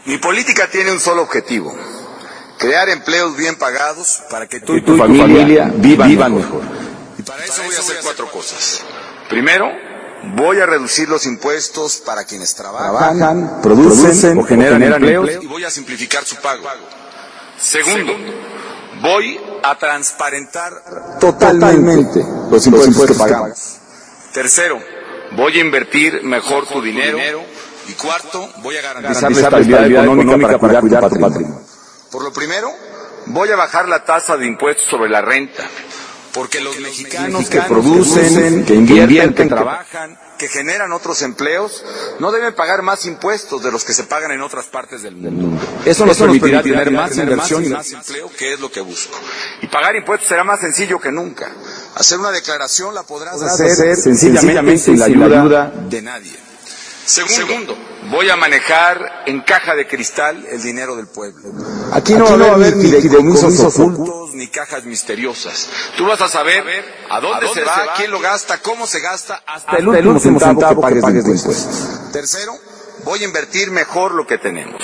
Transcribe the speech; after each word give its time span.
Mi 0.04 0.18
política 0.18 0.68
tiene 0.70 0.92
un 0.92 1.00
solo 1.00 1.22
objetivo, 1.22 1.74
crear 2.58 2.88
empleos 2.88 3.36
bien 3.36 3.56
pagados 3.56 4.22
para 4.30 4.46
que 4.46 4.60
tú 4.60 4.76
y 4.76 4.82
tu, 4.82 4.96
familia, 4.96 5.70
vivan, 5.74 6.34
mejor. 6.34 6.62
Y 7.18 7.22
para 7.22 7.44
eso 7.44 7.62
voy 7.64 7.74
a 7.74 7.78
hacer 7.78 7.96
cuatro 8.02 8.30
cosas. 8.30 8.82
Primero, 9.28 9.70
voy 10.36 10.60
a 10.60 10.66
reducir 10.66 11.08
los 11.08 11.26
impuestos 11.26 11.96
para 11.98 12.24
quienes 12.24 12.54
trabajan, 12.54 13.60
producen, 13.62 14.38
o 14.38 14.44
generan, 14.44 14.82
empleos 14.82 15.30
y 15.42 15.46
voy 15.46 15.64
a 15.64 15.70
simplificar 15.70 16.24
su 16.24 16.36
pago. 16.36 16.64
Segundo, 17.58 18.12
voy 19.02 19.40
a 19.62 19.76
transparentar 19.78 20.72
totalmente 21.20 22.24
los 22.50 22.66
impuestos, 22.66 23.08
que 23.08 23.14
pagamos. 23.14 23.76
Tercero, 24.32 24.78
voy 25.32 25.58
a 25.58 25.60
invertir 25.60 26.22
mejor 26.22 26.66
tu 26.66 26.80
dinero. 26.82 27.18
Y 27.88 27.92
cuarto, 27.92 28.50
voy 28.62 28.76
a 28.76 28.82
garantizar 28.82 29.30
la 29.30 29.40
estabilidad 29.40 30.04
económica 30.04 30.58
para 30.58 30.80
cuidar 30.80 31.08
tu 31.08 31.20
patrimonio. 31.20 31.60
Por 32.10 32.24
lo 32.24 32.32
primero, 32.32 32.70
voy 33.26 33.50
a 33.50 33.56
bajar 33.56 33.88
la 33.88 34.04
tasa 34.04 34.36
de 34.36 34.46
impuestos 34.46 34.86
sobre 34.86 35.10
la 35.10 35.20
renta. 35.20 35.64
Porque 36.32 36.60
los 36.60 36.78
mexicanos 36.80 37.48
que 37.48 37.62
producen, 37.62 38.66
que 38.66 38.74
invierten, 38.74 39.34
que 39.34 39.46
trabajan, 39.46 40.18
que 40.38 40.48
generan 40.48 40.92
otros 40.92 41.22
empleos, 41.22 41.82
no 42.18 42.30
deben 42.30 42.54
pagar 42.54 42.82
más 42.82 43.06
impuestos 43.06 43.62
de 43.62 43.72
los 43.72 43.84
que 43.84 43.94
se 43.94 44.04
pagan 44.04 44.32
en 44.32 44.42
otras 44.42 44.66
partes 44.66 45.02
del 45.02 45.16
mundo. 45.16 45.58
Eso 45.86 46.04
nos 46.04 46.18
permitirá 46.18 46.62
tener 46.62 46.90
más 46.90 47.16
inversión 47.16 47.64
y 47.64 47.68
más 47.70 47.90
empleo, 47.90 48.30
que 48.36 48.52
es 48.52 48.60
lo 48.60 48.70
que 48.70 48.82
busco. 48.82 49.18
Y 49.62 49.68
pagar 49.68 49.96
impuestos 49.96 50.28
será 50.28 50.44
más 50.44 50.60
sencillo 50.60 51.00
que 51.00 51.10
nunca. 51.10 51.50
Hacer 51.96 52.18
una 52.18 52.30
declaración 52.30 52.94
la 52.94 53.04
podrás 53.04 53.40
hacer 53.40 53.96
sencillamente 53.96 54.76
sin 54.76 54.98
la 54.98 55.06
ayuda 55.06 55.72
de 55.88 56.02
nadie. 56.02 56.36
Segundo, 57.06 57.74
voy 58.10 58.28
a 58.28 58.36
manejar 58.36 59.22
en 59.26 59.40
caja 59.40 59.74
de 59.74 59.86
cristal 59.86 60.44
el 60.50 60.62
dinero 60.62 60.94
del 60.94 61.06
pueblo. 61.06 61.48
Aquí 61.92 62.12
no, 62.12 62.38
va 62.38 62.48
a 62.48 62.54
haber 62.54 62.76
ni 62.76 62.84
fideicomisos 62.84 63.58
ocultos 63.60 64.34
ni 64.34 64.48
cajas 64.48 64.84
misteriosas. 64.84 65.68
Tú 65.96 66.04
vas 66.04 66.20
a 66.20 66.28
saber 66.28 66.84
a 67.08 67.18
dónde, 67.20 67.48
se, 67.54 67.64
va, 67.64 67.94
quién 67.96 68.10
lo 68.10 68.20
gasta, 68.20 68.60
cómo 68.60 68.86
se 68.86 69.00
gasta, 69.00 69.42
hasta, 69.46 69.78
el 69.78 69.88
último 69.88 70.38
centavo, 70.38 70.68
que 70.86 71.00
pagues, 71.00 71.24
de 71.24 71.30
impuestos. 71.30 72.12
Tercero, 72.12 72.52
voy 73.04 73.22
a 73.22 73.24
invertir 73.24 73.70
mejor 73.70 74.12
lo 74.12 74.26
que 74.26 74.36
tenemos. 74.36 74.82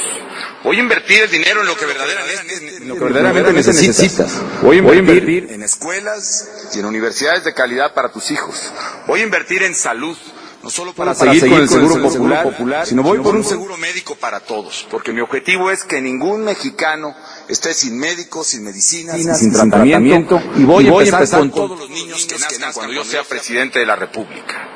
Voy 0.65 0.77
a 0.77 0.81
invertir 0.81 1.23
el 1.23 1.31
dinero 1.31 1.61
en 1.61 1.67
lo 1.67 1.77
que 1.77 1.87
verdaderamente, 1.87 2.81
lo 2.85 2.95
que 2.95 3.05
verdaderamente 3.05 3.53
necesitas. 3.53 4.41
Voy 4.63 4.79
a 4.79 4.95
invertir 4.95 5.49
en 5.51 5.63
escuelas 5.63 6.71
y 6.75 6.79
en 6.79 6.87
universidades 6.87 7.45
de 7.45 7.53
calidad 7.53 7.95
para 7.95 8.11
tus 8.11 8.31
hijos. 8.31 8.73
Voy 9.07 9.21
a 9.21 9.23
invertir 9.25 9.63
en 9.63 9.75
salud 9.75 10.17
no 10.63 10.71
solo 10.71 10.95
para, 10.95 11.15
seguir, 11.15 11.49
con 11.49 11.61
el 11.61 11.69
seguro, 11.69 12.01
popular, 12.45 12.87
sino 12.87 13.03
voy 13.03 13.19
por 13.19 13.35
un 13.35 13.43
seguro 13.43 13.77
médico 13.77 14.15
para 14.15 14.39
todos, 14.39 14.87
porque 14.91 15.13
mi 15.13 15.21
objetivo 15.21 15.73
es 15.73 15.83
que 15.83 16.01
ningún 16.01 16.45
mexicano 16.45 17.17
esté 17.49 17.75
sin 17.75 17.99
médicos, 17.99 18.47
sin 18.49 18.63
medicinas, 18.63 19.17
sin, 19.39 19.53
tratamiento, 19.53 20.41
y 20.57 20.63
voy, 20.63 20.87
a 20.87 21.03
empezar, 21.03 21.41
con 21.41 21.51
todos 21.51 21.79
los 21.79 21.91
niños 21.91 22.25
que 22.27 22.39
nazcan 22.39 22.73
cuando 22.73 22.93
yo 22.93 23.05
sea 23.05 23.25
presidente 23.25 23.81
de 23.81 23.87
la 23.87 23.97
República. 23.97 24.69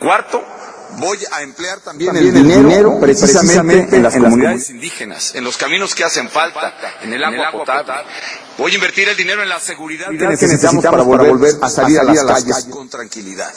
Cuarto, 0.00 0.44
voy 0.96 1.18
a 1.32 1.42
emplear 1.42 1.80
también, 1.80 2.16
el, 2.16 2.32
dinero, 2.32 2.98
precisamente, 3.00 3.96
en 3.96 4.02
las 4.02 4.14
comunidades 4.14 4.70
indígenas, 4.70 5.34
en 5.34 5.44
los 5.44 5.56
caminos 5.56 5.94
que 5.94 6.04
hacen 6.04 6.28
falta, 6.28 6.74
en 7.02 7.12
el 7.12 7.22
agua, 7.22 7.52
potable. 7.52 7.92
Voy 8.56 8.72
a 8.72 8.74
invertir 8.74 9.08
el 9.08 9.16
dinero 9.16 9.42
en 9.42 9.48
la 9.48 9.60
seguridad 9.60 10.08
que 10.08 10.26
necesitamos, 10.26 10.84
para, 10.84 11.02
volver 11.02 11.54
a 11.60 11.68
salir 11.68 11.98
a 11.98 12.04
las 12.04 12.24
calles 12.24 12.66
con 12.70 12.88
tranquilidad. 12.88 13.52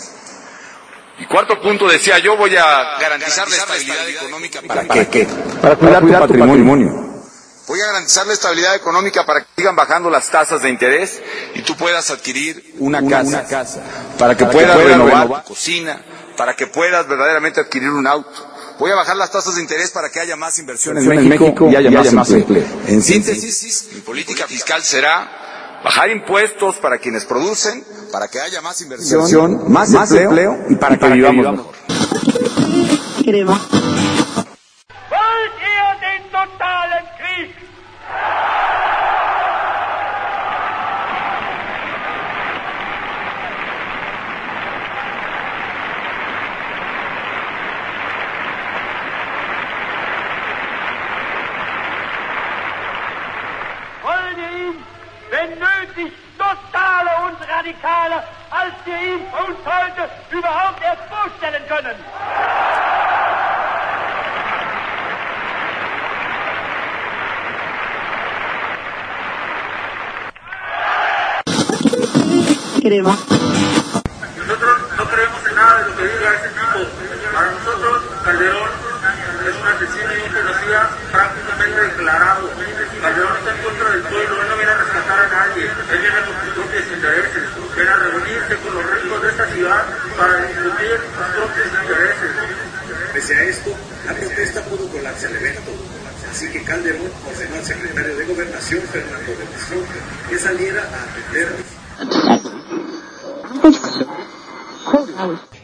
Y 1.20 1.25
cuarto 1.25 1.62
punto, 1.62 1.88
decía 1.88 2.18
yo, 2.20 2.36
voy 2.36 2.56
a 2.56 2.97
garantizar 3.00 3.47
la 3.47 3.56
estabilidad 3.56 4.09
económica. 4.09 4.62
¿Para 4.68 5.09
qué? 5.09 5.28
Para 5.62 5.75
cuidar, 5.75 6.02
tu 6.02 6.12
patrimonio. 6.12 7.12
Voy 7.68 7.80
a 7.80 7.86
garantizar 7.86 8.28
la 8.28 8.34
estabilidad 8.34 8.75
económica 8.75 9.25
para 9.25 9.41
que 9.41 9.47
sigan 9.56 9.75
bajando 9.75 10.09
las 10.09 10.30
tasas 10.30 10.61
de 10.61 10.70
interés 10.70 11.22
y 11.53 11.61
tú 11.61 11.78
puedas 11.78 12.09
adquirir 12.09 12.76
una, 12.79 13.05
casa, 13.08 13.46
para 14.17 14.35
que 14.35 14.46
puedas 14.46 14.76
renovar, 14.84 15.44
tu 15.44 15.50
cocina, 15.50 16.03
para 16.41 16.55
que 16.55 16.66
puedas 16.66 17.08
verdaderamente 17.08 17.61
adquirir 17.61 17.91
un 17.91 18.08
auto. 18.08 18.32
Voy 18.79 18.90
a 18.90 18.96
bajar 18.96 19.16
las 19.16 19.29
tasas 19.29 19.58
de 19.58 19.61
interés 19.61 19.91
para 19.91 20.09
que 20.09 20.20
haya 20.20 20.35
más 20.35 20.58
inversión 20.58 20.97
en 20.97 21.08
México, 21.29 21.70
y 21.70 21.76
haya, 21.76 21.91
más, 21.91 22.32
empleo. 22.32 22.66
En 22.88 23.03
síntesis, 23.03 23.90
mi 23.93 24.02
política 24.02 24.47
fiscal 24.47 24.82
será 24.82 25.82
bajar 25.84 26.09
impuestos 26.09 26.78
para 26.78 26.97
quienes 26.97 27.26
producen, 27.26 27.84
para 28.11 28.28
que 28.28 28.40
haya 28.40 28.59
más 28.59 28.82
inversión, 28.82 29.72
más, 29.72 29.93
empleo, 30.14 30.58
y 30.67 30.78
para, 30.78 30.97
que, 30.97 31.09
vivamos 31.09 31.46
mejor. 31.46 31.72
wenn 33.23 33.80
Crema. 72.91 73.16
Nosotros 74.35 74.76
no 74.99 75.05
creemos 75.08 75.40
en 75.47 75.55
nada 75.55 75.79
de 75.79 75.84
lo 75.88 75.96
que 75.96 76.03
diga 76.11 76.35
ese 76.35 76.49
tipo. 76.52 76.79
Para 77.32 77.52
nosotros, 77.55 78.03
Calderón 78.20 78.72
es 79.47 79.55
un 79.55 79.67
asesino 79.72 80.11
y 80.11 80.20
un 80.28 80.32
genocida 80.35 80.91
prácticamente 81.08 81.79
declarado. 81.88 82.52
Calderón 82.99 83.38
está 83.38 83.55
en 83.55 83.64
contra 83.64 83.90
del 83.96 84.03
pueblo, 84.11 84.41
él 84.43 84.47
no 84.49 84.55
viene 84.58 84.72
a 84.72 84.76
rescatar 84.76 85.20
a 85.23 85.28
nadie, 85.32 85.72
él 85.72 85.99
viene 86.03 86.20
por 86.20 86.35
sus 86.35 86.52
propios 86.52 86.84
intereses, 86.91 87.43
viene 87.79 87.91
a 87.91 87.96
reunirse 87.96 88.53
con 88.59 88.73
los 88.76 88.84
ricos 88.91 89.22
de 89.23 89.29
esta 89.29 89.46
ciudad 89.55 89.84
para 90.20 90.35
discutir 90.52 90.96
sus 91.16 91.28
propios 91.32 91.67
intereses. 91.72 92.32
Pese 93.14 93.35
a 93.40 93.43
esto, 93.43 93.72
la 94.03 94.14
protesta 94.20 94.59
pudo 94.67 94.91
colarse 94.91 95.28
al 95.28 95.35
evento. 95.38 95.72
Así 96.29 96.52
que 96.52 96.61
Calderón 96.66 97.08
ordenó 97.23 97.55
al 97.55 97.64
secretario 97.64 98.17
de 98.17 98.26
Gobernación, 98.26 98.84
Fernando 98.91 99.32
de 99.32 99.47
que 100.28 100.40
saliera 100.40 100.84
a 100.84 101.03
atender 101.08 101.55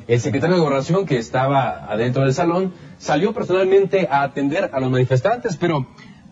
el 0.07 0.21
secretario 0.21 0.55
de 0.55 0.61
Gobernación, 0.61 1.05
que 1.05 1.17
estaba 1.17 1.85
adentro 1.91 2.23
del 2.23 2.33
salón, 2.33 2.73
salió 2.97 3.33
personalmente 3.33 4.07
a 4.09 4.23
atender 4.23 4.69
a 4.73 4.79
los 4.79 4.89
manifestantes, 4.89 5.57
pero 5.57 5.85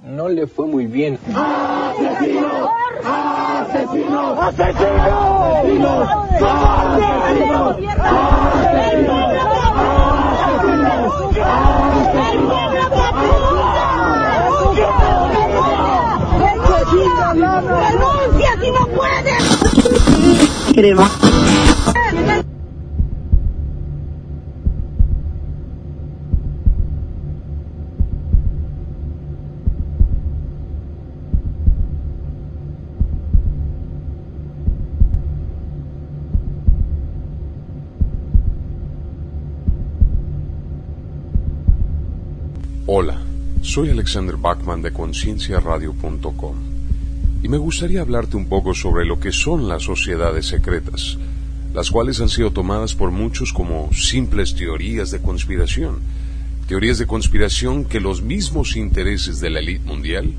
no 0.04 0.30
le 0.30 0.48
fue 0.48 0.66
muy 0.66 0.86
bien. 0.86 1.20
¡Asesino! 1.36 2.70
¡Asesino! 3.04 4.42
¡Asesino! 4.42 6.02
¡Asesino! 6.92 7.76
¡Renuncia 17.36 18.56
si 18.62 18.72
no! 18.72 18.86
Hola, 42.88 43.20
soy 43.64 43.90
Alexander 43.90 44.38
Bachman 44.38 44.84
de 44.84 44.94
concienciaradio.com 44.94 46.56
y 47.42 47.50
me 47.50 47.58
gustaría 47.58 48.02
hablarte 48.02 48.38
un 48.38 48.46
poco 48.46 48.76
sobre 48.76 49.06
lo 49.06 49.20
que 49.20 49.32
son 49.32 49.68
las 49.68 49.82
sociedades 49.82 50.46
secretas, 50.46 51.18
las 51.74 51.90
cuales 51.90 52.22
han 52.22 52.30
sido 52.30 52.52
tomadas 52.52 52.94
por 52.94 53.10
muchos 53.10 53.54
como 53.54 53.92
simples 53.92 54.54
teorías 54.54 55.10
de 55.10 55.20
conspiración, 55.20 55.96
teorías 56.68 57.00
de 57.00 57.08
conspiración 57.08 57.86
que 57.86 58.00
los 58.00 58.22
mismos 58.22 58.76
intereses 58.76 59.40
de 59.40 59.50
la 59.50 59.62
élite 59.62 59.84
mundial, 59.88 60.32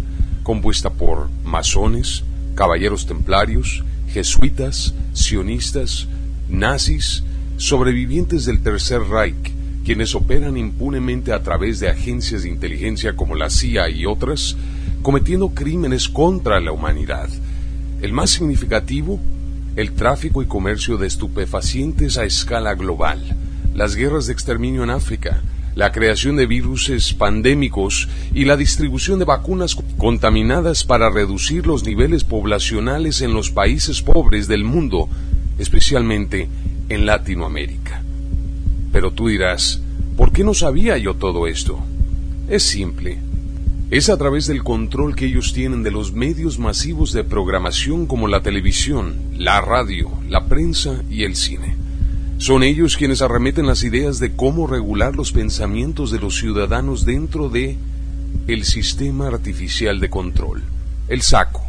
compuesta 0.44 0.90
por 0.90 1.28
masones, 1.42 2.22
caballeros 2.54 3.08
templarios, 3.08 3.82
jesuitas, 4.12 4.94
sionistas, 5.14 6.06
nazis, 6.48 7.24
sobrevivientes 7.56 8.44
del 8.44 8.62
Tercer 8.62 9.00
Reich, 9.02 9.55
quienes 9.86 10.16
operan 10.16 10.56
impunemente 10.56 11.32
a 11.32 11.44
través 11.44 11.78
de 11.78 11.88
agencias 11.88 12.42
de 12.42 12.48
inteligencia 12.48 13.14
como 13.14 13.36
la 13.36 13.50
CIA 13.50 13.88
y 13.88 14.04
otras, 14.04 14.56
cometiendo 15.00 15.50
crímenes 15.50 16.08
contra 16.08 16.58
la 16.58 16.72
humanidad. 16.72 17.28
El 18.02 18.12
más 18.12 18.30
significativo, 18.30 19.20
el 19.76 19.92
tráfico 19.92 20.42
y 20.42 20.46
comercio 20.46 20.96
de 20.96 21.06
estupefacientes 21.06 22.18
a 22.18 22.24
escala 22.24 22.74
global, 22.74 23.36
las 23.76 23.94
guerras 23.94 24.26
de 24.26 24.32
exterminio 24.32 24.82
en 24.82 24.90
África, 24.90 25.40
la 25.76 25.92
creación 25.92 26.34
de 26.34 26.46
virus 26.46 27.14
pandémicos 27.16 28.08
y 28.34 28.44
la 28.44 28.56
distribución 28.56 29.20
de 29.20 29.24
vacunas 29.24 29.76
contaminadas 29.98 30.82
para 30.82 31.10
reducir 31.10 31.64
los 31.64 31.84
niveles 31.84 32.24
poblacionales 32.24 33.20
en 33.20 33.32
los 33.32 33.52
países 33.52 34.02
pobres 34.02 34.48
del 34.48 34.64
mundo, 34.64 35.08
especialmente 35.58 36.48
en 36.88 37.06
Latinoamérica. 37.06 38.02
Pero 38.96 39.10
tú 39.10 39.28
dirás, 39.28 39.78
¿por 40.16 40.32
qué 40.32 40.42
no 40.42 40.54
sabía 40.54 40.96
yo 40.96 41.16
todo 41.16 41.46
esto? 41.46 41.78
Es 42.48 42.62
simple. 42.62 43.18
Es 43.90 44.08
a 44.08 44.16
través 44.16 44.46
del 44.46 44.64
control 44.64 45.14
que 45.14 45.26
ellos 45.26 45.52
tienen 45.52 45.82
de 45.82 45.90
los 45.90 46.14
medios 46.14 46.58
masivos 46.58 47.12
de 47.12 47.22
programación 47.22 48.06
como 48.06 48.26
la 48.26 48.40
televisión, 48.40 49.16
la 49.36 49.60
radio, 49.60 50.10
la 50.30 50.46
prensa 50.46 51.02
y 51.10 51.24
el 51.24 51.36
cine. 51.36 51.76
Son 52.38 52.62
ellos 52.62 52.96
quienes 52.96 53.20
arremeten 53.20 53.66
las 53.66 53.84
ideas 53.84 54.18
de 54.18 54.34
cómo 54.34 54.66
regular 54.66 55.14
los 55.14 55.30
pensamientos 55.30 56.10
de 56.10 56.18
los 56.18 56.38
ciudadanos 56.38 57.04
dentro 57.04 57.50
de 57.50 57.76
el 58.48 58.64
sistema 58.64 59.26
artificial 59.26 60.00
de 60.00 60.08
control, 60.08 60.62
el 61.08 61.20
saco. 61.20 61.62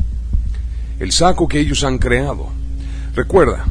El 0.98 1.12
saco 1.12 1.50
que 1.50 1.60
ellos 1.60 1.84
han 1.84 1.98
creado. 1.98 2.48
Recuerda, 3.16 3.66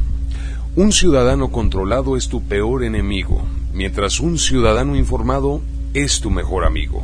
un 0.77 0.91
ciudadano 0.91 1.49
controlado 1.49 2.15
es 2.17 2.29
tu 2.29 2.43
peor 2.43 2.83
enemigo, 2.83 3.41
mientras 3.73 4.19
un 4.19 4.37
ciudadano 4.37 4.95
informado 4.95 5.59
es 5.95 6.21
tu 6.21 6.29
mejor 6.29 6.65
amigo. 6.65 7.03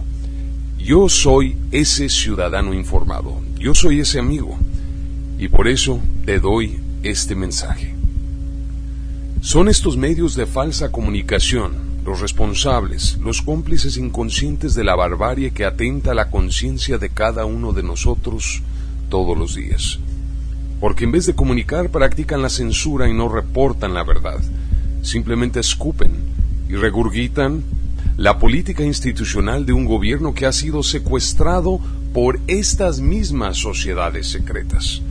Yo 0.78 1.10
soy 1.10 1.58
ese 1.72 2.08
ciudadano 2.08 2.76
informado, 2.76 3.42
yo 3.58 3.74
soy 3.74 4.02
ese 4.02 4.20
amigo, 4.20 4.56
y 5.40 5.48
por 5.48 5.68
eso 5.68 6.00
te 6.24 6.40
doy 6.40 6.78
este 7.02 7.34
mensaje. 7.34 7.96
Son 9.42 9.68
estos 9.68 9.98
medios 9.98 10.36
de 10.36 10.46
falsa 10.46 10.92
comunicación 10.92 11.74
los 12.06 12.20
responsables, 12.20 13.18
los 13.24 13.42
cómplices 13.42 13.98
inconscientes 13.98 14.76
de 14.76 14.84
la 14.84 14.94
barbarie 14.94 15.50
que 15.50 15.66
atenta 15.66 16.12
a 16.12 16.16
la 16.16 16.30
conciencia 16.30 17.00
de 17.00 17.10
cada 17.10 17.46
uno 17.46 17.74
de 17.74 17.82
nosotros 17.82 18.62
todos 19.10 19.36
los 19.36 19.56
días 19.56 19.98
porque 20.84 21.06
en 21.06 21.14
vez 21.14 21.26
de 21.26 21.34
comunicar 21.34 21.92
practican 21.92 22.42
la 22.42 22.50
censura 22.50 23.08
y 23.08 23.14
no 23.14 23.30
reportan 23.30 23.94
la 23.94 24.04
verdad. 24.04 24.42
Simplemente 25.02 25.62
escupen 25.62 26.12
y 26.68 26.76
regurgitan 26.76 27.64
la 28.18 28.38
política 28.38 28.84
institucional 28.84 29.66
de 29.66 29.72
un 29.72 29.86
gobierno 29.86 30.34
que 30.34 30.46
ha 30.46 30.52
sido 30.52 30.84
secuestrado 30.84 31.80
por 32.14 32.42
estas 32.48 33.00
mismas 33.00 33.60
sociedades 33.60 34.28
secretas. 34.28 35.02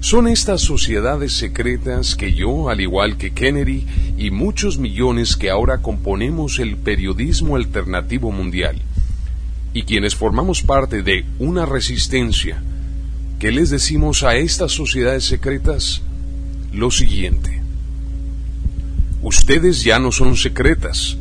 Son 0.00 0.26
estas 0.26 0.62
sociedades 0.62 1.34
secretas 1.34 2.16
que 2.16 2.34
yo, 2.34 2.68
al 2.68 2.80
igual 2.80 3.16
que 3.16 3.30
Kennedy 3.30 3.86
y 4.18 4.32
muchos 4.32 4.76
millones 4.76 5.36
que 5.36 5.50
ahora 5.50 5.82
componemos 5.82 6.58
el 6.58 6.78
periodismo 6.78 7.54
alternativo 7.54 8.32
mundial, 8.32 8.82
y 9.72 9.84
quienes 9.84 10.16
formamos 10.16 10.62
parte 10.62 11.04
de 11.04 11.24
una 11.38 11.64
resistencia 11.64 12.60
¿Qué 13.38 13.52
les 13.52 13.68
decimos 13.68 14.22
a 14.22 14.36
estas 14.36 14.72
sociedades 14.72 15.24
secretas? 15.24 16.00
Lo 16.72 16.90
siguiente. 16.90 17.60
Ustedes 19.22 19.84
ya 19.84 19.98
no 19.98 20.10
son 20.10 20.38
secretas. 20.38 21.18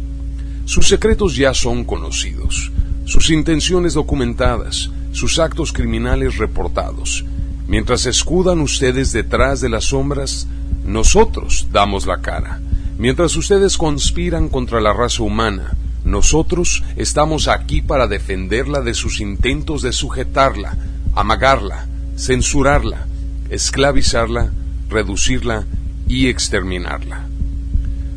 Sus 0.64 0.88
secretos 0.88 1.36
ya 1.36 1.54
son 1.54 1.84
conocidos, 1.84 2.72
sus 3.04 3.30
intenciones 3.32 3.96
documentadas, 3.96 4.92
sus 5.12 5.40
actos 5.40 5.74
criminales 5.74 6.38
reportados. 6.38 7.26
Mientras 7.68 8.06
escudan 8.06 8.62
ustedes 8.62 9.12
detrás 9.12 9.60
de 9.60 9.68
las 9.68 9.84
sombras, 9.84 10.48
nosotros 10.86 11.68
damos 11.74 12.08
la 12.08 12.22
cara. 12.22 12.62
Mientras 12.98 13.36
ustedes 13.36 13.78
conspiran 13.78 14.48
contra 14.48 14.80
la 14.80 14.94
raza 14.94 15.22
humana, 15.22 15.74
nosotros 16.06 16.82
estamos 16.96 17.50
aquí 17.50 17.82
para 17.82 18.08
defenderla 18.08 18.80
de 18.80 18.94
sus 18.94 19.20
intentos 19.20 19.82
de 19.82 19.92
sujetarla, 19.92 20.78
amagarla, 21.14 21.90
censurarla, 22.18 23.08
esclavizarla, 23.50 24.52
reducirla 24.90 25.66
y 26.08 26.28
exterminarla. 26.28 27.28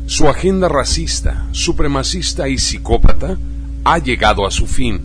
Su 0.05 0.27
agenda 0.27 0.69
racista, 0.69 1.47
supremacista 1.51 2.49
y 2.49 2.57
psicópata 2.57 3.37
ha 3.83 3.99
llegado 3.99 4.47
a 4.47 4.51
su 4.51 4.65
fin. 4.65 5.01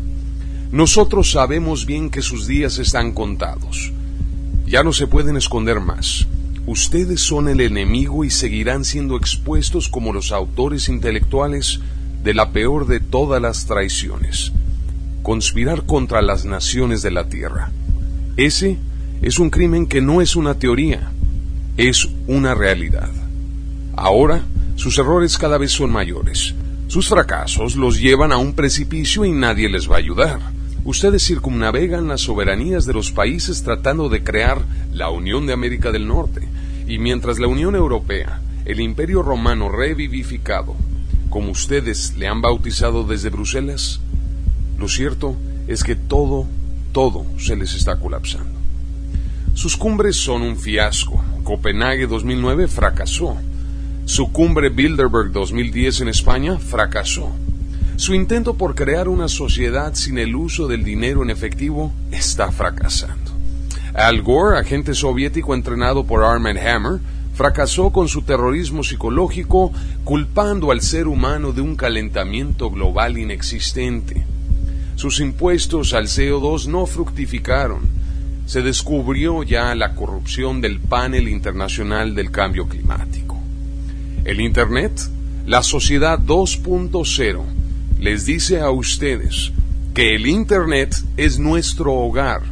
Nosotros 0.72 1.30
sabemos 1.30 1.86
bien 1.86 2.10
que 2.10 2.22
sus 2.22 2.46
días 2.46 2.78
están 2.78 3.12
contados. 3.12 3.92
Ya 4.66 4.82
no 4.82 4.92
se 4.92 5.06
pueden 5.06 5.36
esconder 5.36 5.80
más. 5.80 6.26
Ustedes 6.66 7.20
son 7.20 7.48
el 7.48 7.60
enemigo 7.60 8.24
y 8.24 8.30
seguirán 8.30 8.84
siendo 8.84 9.16
expuestos 9.16 9.88
como 9.90 10.12
los 10.12 10.32
autores 10.32 10.88
intelectuales 10.88 11.80
de 12.22 12.32
la 12.32 12.52
peor 12.52 12.86
de 12.86 13.00
todas 13.00 13.42
las 13.42 13.66
traiciones, 13.66 14.52
conspirar 15.22 15.84
contra 15.84 16.22
las 16.22 16.46
naciones 16.46 17.02
de 17.02 17.10
la 17.10 17.28
tierra. 17.28 17.70
Ese 18.36 18.78
es 19.22 19.38
un 19.38 19.50
crimen 19.50 19.86
que 19.86 20.00
no 20.00 20.20
es 20.20 20.34
una 20.34 20.54
teoría, 20.54 21.12
es 21.76 22.08
una 22.26 22.54
realidad. 22.54 23.10
Ahora, 23.96 24.42
sus 24.74 24.98
errores 24.98 25.38
cada 25.38 25.56
vez 25.56 25.70
son 25.70 25.92
mayores. 25.92 26.54
Sus 26.88 27.08
fracasos 27.08 27.76
los 27.76 28.00
llevan 28.00 28.32
a 28.32 28.36
un 28.36 28.54
precipicio 28.54 29.24
y 29.24 29.32
nadie 29.32 29.68
les 29.68 29.90
va 29.90 29.96
a 29.96 29.98
ayudar. 29.98 30.40
Ustedes 30.84 31.24
circunnavegan 31.24 32.08
las 32.08 32.22
soberanías 32.22 32.84
de 32.84 32.92
los 32.92 33.10
países 33.10 33.62
tratando 33.62 34.08
de 34.08 34.22
crear 34.22 34.62
la 34.92 35.10
Unión 35.10 35.46
de 35.46 35.52
América 35.52 35.92
del 35.92 36.06
Norte. 36.06 36.46
Y 36.86 36.98
mientras 36.98 37.38
la 37.38 37.46
Unión 37.46 37.74
Europea, 37.74 38.42
el 38.64 38.80
Imperio 38.80 39.22
Romano 39.22 39.70
revivificado, 39.70 40.74
como 41.30 41.52
ustedes 41.52 42.16
le 42.18 42.28
han 42.28 42.42
bautizado 42.42 43.04
desde 43.04 43.30
Bruselas, 43.30 44.00
lo 44.78 44.88
cierto 44.88 45.36
es 45.68 45.84
que 45.84 45.94
todo, 45.96 46.46
todo 46.94 47.26
se 47.36 47.56
les 47.56 47.74
está 47.74 47.96
colapsando. 47.96 48.58
Sus 49.52 49.76
cumbres 49.76 50.16
son 50.16 50.42
un 50.42 50.56
fiasco. 50.56 51.22
Copenhague 51.42 52.06
2009 52.06 52.68
fracasó. 52.68 53.36
Su 54.06 54.30
cumbre 54.32 54.68
Bilderberg 54.68 55.32
2010 55.32 56.02
en 56.02 56.08
España 56.08 56.56
fracasó. 56.58 57.32
Su 57.96 58.14
intento 58.14 58.54
por 58.54 58.76
crear 58.76 59.08
una 59.08 59.28
sociedad 59.28 59.94
sin 59.94 60.18
el 60.18 60.36
uso 60.36 60.68
del 60.68 60.84
dinero 60.84 61.22
en 61.22 61.30
efectivo 61.30 61.92
está 62.12 62.52
fracasando. 62.52 63.32
Al 63.92 64.22
Gore, 64.22 64.58
agente 64.58 64.94
soviético 64.94 65.54
entrenado 65.54 66.04
por 66.04 66.22
Armand 66.22 66.58
Hammer, 66.58 67.00
fracasó 67.34 67.90
con 67.90 68.06
su 68.06 68.22
terrorismo 68.22 68.84
psicológico 68.84 69.72
culpando 70.04 70.70
al 70.70 70.80
ser 70.80 71.08
humano 71.08 71.52
de 71.52 71.60
un 71.60 71.74
calentamiento 71.74 72.70
global 72.70 73.18
inexistente. 73.18 74.24
Sus 74.96 75.20
impuestos 75.20 75.92
al 75.92 76.06
CO2 76.06 76.66
no 76.66 76.86
fructificaron. 76.86 77.88
Se 78.46 78.62
descubrió 78.62 79.42
ya 79.42 79.74
la 79.74 79.94
corrupción 79.94 80.60
del 80.60 80.80
panel 80.80 81.28
internacional 81.28 82.14
del 82.14 82.30
cambio 82.30 82.68
climático. 82.68 83.38
El 84.24 84.40
Internet, 84.40 84.92
la 85.46 85.62
sociedad 85.62 86.18
2.0, 86.18 87.42
les 87.98 88.24
dice 88.26 88.60
a 88.60 88.70
ustedes 88.70 89.52
que 89.94 90.14
el 90.14 90.26
Internet 90.26 90.94
es 91.16 91.38
nuestro 91.38 91.92
hogar 91.92 92.42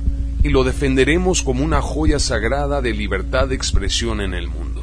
y 0.43 0.49
lo 0.49 0.65
defenderemos 0.65 1.43
como 1.43 1.65
una 1.65 1.81
joya 1.81 2.19
sagrada 2.19 2.81
de 2.83 2.93
libertad 2.93 3.49
de 3.49 3.55
expresión 3.55 4.21
en 4.21 4.35
el 4.35 4.49
mundo. 4.49 4.83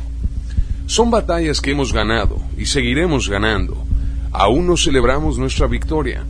Son 0.85 1.11
batallas 1.11 1.61
que 1.61 1.71
hemos 1.71 1.93
ganado 1.93 2.41
y 2.57 2.65
seguiremos 2.65 3.29
ganando. 3.29 3.83
Aún 4.31 4.67
no 4.67 4.77
celebramos 4.77 5.37
nuestra 5.37 5.67
victoria, 5.67 6.23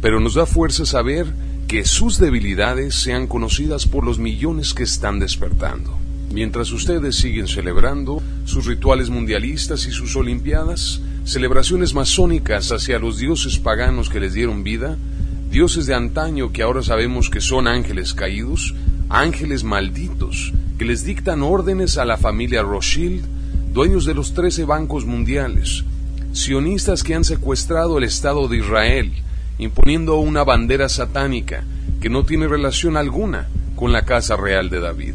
pero 0.00 0.20
nos 0.20 0.34
da 0.34 0.46
fuerza 0.46 0.86
saber 0.86 1.26
que 1.68 1.84
sus 1.84 2.18
debilidades 2.18 2.94
sean 2.94 3.26
conocidas 3.26 3.86
por 3.86 4.04
los 4.04 4.18
millones 4.18 4.72
que 4.72 4.84
están 4.84 5.18
despertando. 5.18 5.96
Mientras 6.32 6.70
ustedes 6.72 7.16
siguen 7.16 7.48
celebrando 7.48 8.22
sus 8.44 8.66
rituales 8.66 9.10
mundialistas 9.10 9.86
y 9.86 9.90
sus 9.90 10.16
olimpiadas, 10.16 11.00
celebraciones 11.24 11.94
masónicas 11.94 12.70
hacia 12.72 12.98
los 12.98 13.18
dioses 13.18 13.58
paganos 13.58 14.10
que 14.10 14.20
les 14.20 14.34
dieron 14.34 14.62
vida, 14.62 14.96
dioses 15.50 15.86
de 15.86 15.94
antaño 15.94 16.52
que 16.52 16.62
ahora 16.62 16.82
sabemos 16.82 17.30
que 17.30 17.40
son 17.40 17.66
ángeles 17.66 18.14
caídos, 18.14 18.74
ángeles 19.08 19.64
malditos, 19.64 20.52
que 20.78 20.84
les 20.84 21.04
dictan 21.04 21.42
órdenes 21.42 21.96
a 21.96 22.04
la 22.04 22.16
familia 22.16 22.62
Rothschild, 22.62 23.24
dueños 23.72 24.04
de 24.04 24.14
los 24.14 24.34
trece 24.34 24.64
bancos 24.64 25.04
mundiales, 25.04 25.84
sionistas 26.32 27.02
que 27.02 27.14
han 27.14 27.24
secuestrado 27.24 27.98
el 27.98 28.04
Estado 28.04 28.46
de 28.48 28.58
Israel, 28.58 29.12
imponiendo 29.58 30.18
una 30.18 30.44
bandera 30.44 30.88
satánica 30.88 31.64
que 32.00 32.10
no 32.10 32.24
tiene 32.24 32.48
relación 32.48 32.96
alguna 32.96 33.48
con 33.74 33.92
la 33.92 34.04
casa 34.04 34.36
real 34.36 34.70
de 34.70 34.80
David. 34.80 35.14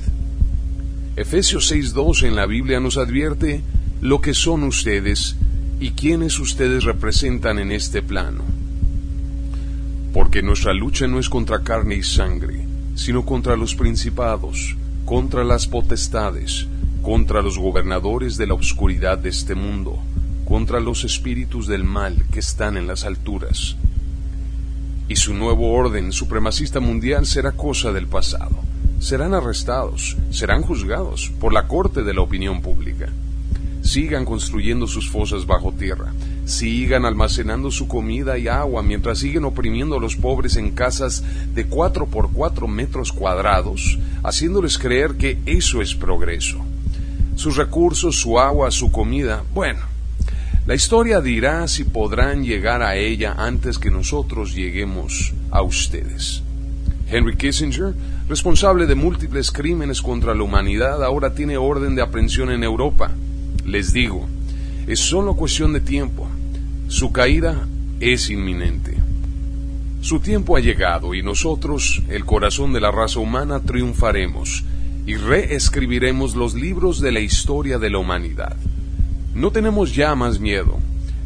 Efesios 1.16 1.72
6.2 1.72 2.24
en 2.24 2.36
la 2.36 2.46
Biblia 2.46 2.80
nos 2.80 2.98
advierte 2.98 3.62
lo 4.02 4.22
que 4.22 4.34
son 4.34 4.64
ustedes 4.64 5.36
y 5.80 5.92
quiénes 5.92 6.40
ustedes 6.40 6.84
representan 6.84 7.60
en 7.60 7.72
este 7.72 8.02
plano. 8.02 8.44
Porque 10.14 10.42
nuestra 10.42 10.74
lucha 10.74 11.08
no 11.08 11.20
es 11.20 11.30
contra 11.30 11.64
carne 11.64 11.96
y 11.96 12.04
sangre, 12.04 12.66
sino 12.96 13.26
contra 13.26 13.56
los 13.56 13.76
principados, 13.76 14.76
contra 15.06 15.44
las 15.44 15.68
potestades, 15.68 16.68
contra 17.02 17.42
los 17.42 17.58
gobernadores 17.58 18.38
de 18.38 18.48
la 18.48 18.54
oscuridad 18.54 19.18
de 19.18 19.30
este 19.30 19.56
mundo, 19.56 20.00
contra 20.46 20.80
los 20.80 21.04
espíritus 21.04 21.68
del 21.68 21.84
mal 21.84 22.24
que 22.32 22.40
están 22.40 22.78
en 22.78 22.88
las 22.88 23.06
alturas. 23.06 23.76
Y 25.12 25.18
su 25.18 25.34
nuevo 25.34 25.74
orden 25.74 26.14
supremacista 26.14 26.80
mundial 26.80 27.26
será 27.26 27.52
cosa 27.52 27.92
del 27.92 28.08
pasado 28.08 28.56
serán 29.02 29.34
arrestados, 29.34 30.16
serán 30.30 30.62
juzgados 30.62 31.34
por 31.38 31.52
la 31.52 31.68
corte 31.68 32.02
de 32.04 32.14
la 32.14 32.22
opinión 32.22 32.62
pública. 32.62 33.10
Sigan 33.82 34.24
construyendo 34.24 34.88
sus 34.88 35.10
fosas 35.10 35.46
bajo 35.46 35.74
tierra, 35.74 36.14
sigan 36.46 37.04
almacenando 37.04 37.72
su 37.72 37.90
comida 37.90 38.38
y 38.38 38.48
agua 38.48 38.84
mientras 38.84 39.20
siguen 39.20 39.44
oprimiendo 39.44 39.98
a 39.98 40.00
los 40.00 40.16
pobres 40.16 40.56
en 40.56 40.72
casas 40.72 41.26
de 41.54 41.66
cuatro 41.66 42.06
por 42.06 42.32
cuatro 42.32 42.70
metros 42.70 43.12
cuadrados, 43.12 44.00
haciéndoles 44.24 44.78
creer 44.78 45.16
que 45.16 45.40
eso 45.46 45.82
es 45.82 45.94
progreso. 45.94 46.64
Sus 47.36 47.58
recursos, 47.58 48.16
su 48.16 48.40
agua, 48.40 48.72
su 48.72 48.94
comida, 48.94 49.44
bueno, 49.54 49.91
la 50.66 50.76
historia 50.76 51.22
dirá 51.22 51.68
si 51.68 51.84
podrán 51.84 52.44
llegar 52.44 52.82
a 52.82 52.96
ella 52.96 53.34
antes 53.38 53.80
que 53.80 53.90
nosotros 53.90 54.54
lleguemos 54.54 55.34
a 55.50 55.62
ustedes. 55.62 56.44
Henry 57.10 57.36
Kissinger 57.36 57.94
responsable 58.32 58.86
de 58.86 58.96
múltiples 58.96 59.52
crímenes 59.52 60.02
contra 60.02 60.34
la 60.34 60.44
humanidad, 60.44 61.04
ahora 61.04 61.34
tiene 61.34 61.58
orden 61.58 61.96
de 61.96 62.02
aprehensión 62.02 62.50
en 62.50 62.64
Europa. 62.64 63.12
Les 63.66 63.92
digo, 63.92 64.26
es 64.88 65.00
solo 65.00 65.36
cuestión 65.36 65.74
de 65.74 65.82
tiempo. 65.82 66.30
Su 66.88 67.12
caída 67.12 67.68
es 68.00 68.30
inminente. 68.30 68.96
Su 70.00 70.22
tiempo 70.22 70.56
ha 70.56 70.62
llegado 70.62 71.14
y 71.14 71.22
nosotros, 71.22 72.02
el 72.08 72.24
corazón 72.24 72.72
de 72.72 72.80
la 72.80 72.90
raza 72.90 73.20
humana, 73.20 73.60
triunfaremos 73.60 74.64
y 75.06 75.16
reescribiremos 75.16 76.36
los 76.36 76.54
libros 76.54 77.02
de 77.02 77.12
la 77.12 77.20
historia 77.20 77.80
de 77.80 77.90
la 77.90 77.98
humanidad. 77.98 78.56
No 79.34 79.52
tenemos 79.52 79.96
ya 79.96 80.14
más 80.16 80.40
miedo, 80.40 80.80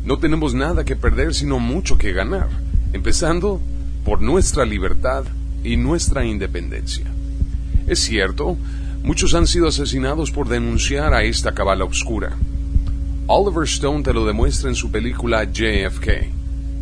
no 0.05 0.19
tenemos 0.19 0.53
nada 0.53 0.85
que 0.85 0.95
perder 0.95 1.33
sino 1.33 1.57
mucho 1.57 1.97
que 1.97 2.13
ganar, 2.13 2.49
empezando 2.93 3.59
por 4.03 4.21
nuestra 4.21 4.63
libertad 4.63 5.23
y 5.63 5.77
nuestra 5.77 6.23
independencia. 6.23 7.05
Es 7.87 7.99
cierto, 7.99 8.57
muchos 9.03 9.33
han 9.33 9.47
sido 9.47 9.67
asesinados 9.67 10.29
por 10.29 10.47
denunciar 10.47 11.15
a 11.15 11.23
esta 11.23 11.53
cabala 11.53 11.85
oscura. 11.85 12.37
Oliver 13.25 13.63
Stone 13.63 14.03
te 14.03 14.13
lo 14.13 14.25
demuestra 14.25 14.69
en 14.69 14.75
su 14.75 14.91
película 14.91 15.43
JFK, 15.43 16.07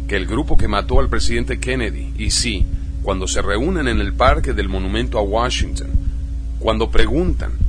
que 0.10 0.15
el 0.18 0.25
grupo 0.25 0.58
que 0.58 0.68
mató 0.68 1.00
al 1.00 1.08
presidente 1.08 1.58
Kennedy, 1.60 2.13
y 2.18 2.32
sí, 2.32 2.65
cuando 3.01 3.30
se 3.30 3.42
reúnen 3.42 3.88
en 3.88 4.01
el 4.01 4.13
parque 4.13 4.51
del 4.51 4.68
monumento 4.68 5.18
a 5.18 5.22
Washington, 5.22 5.88
cuando 6.60 6.92
preguntan, 6.92 7.62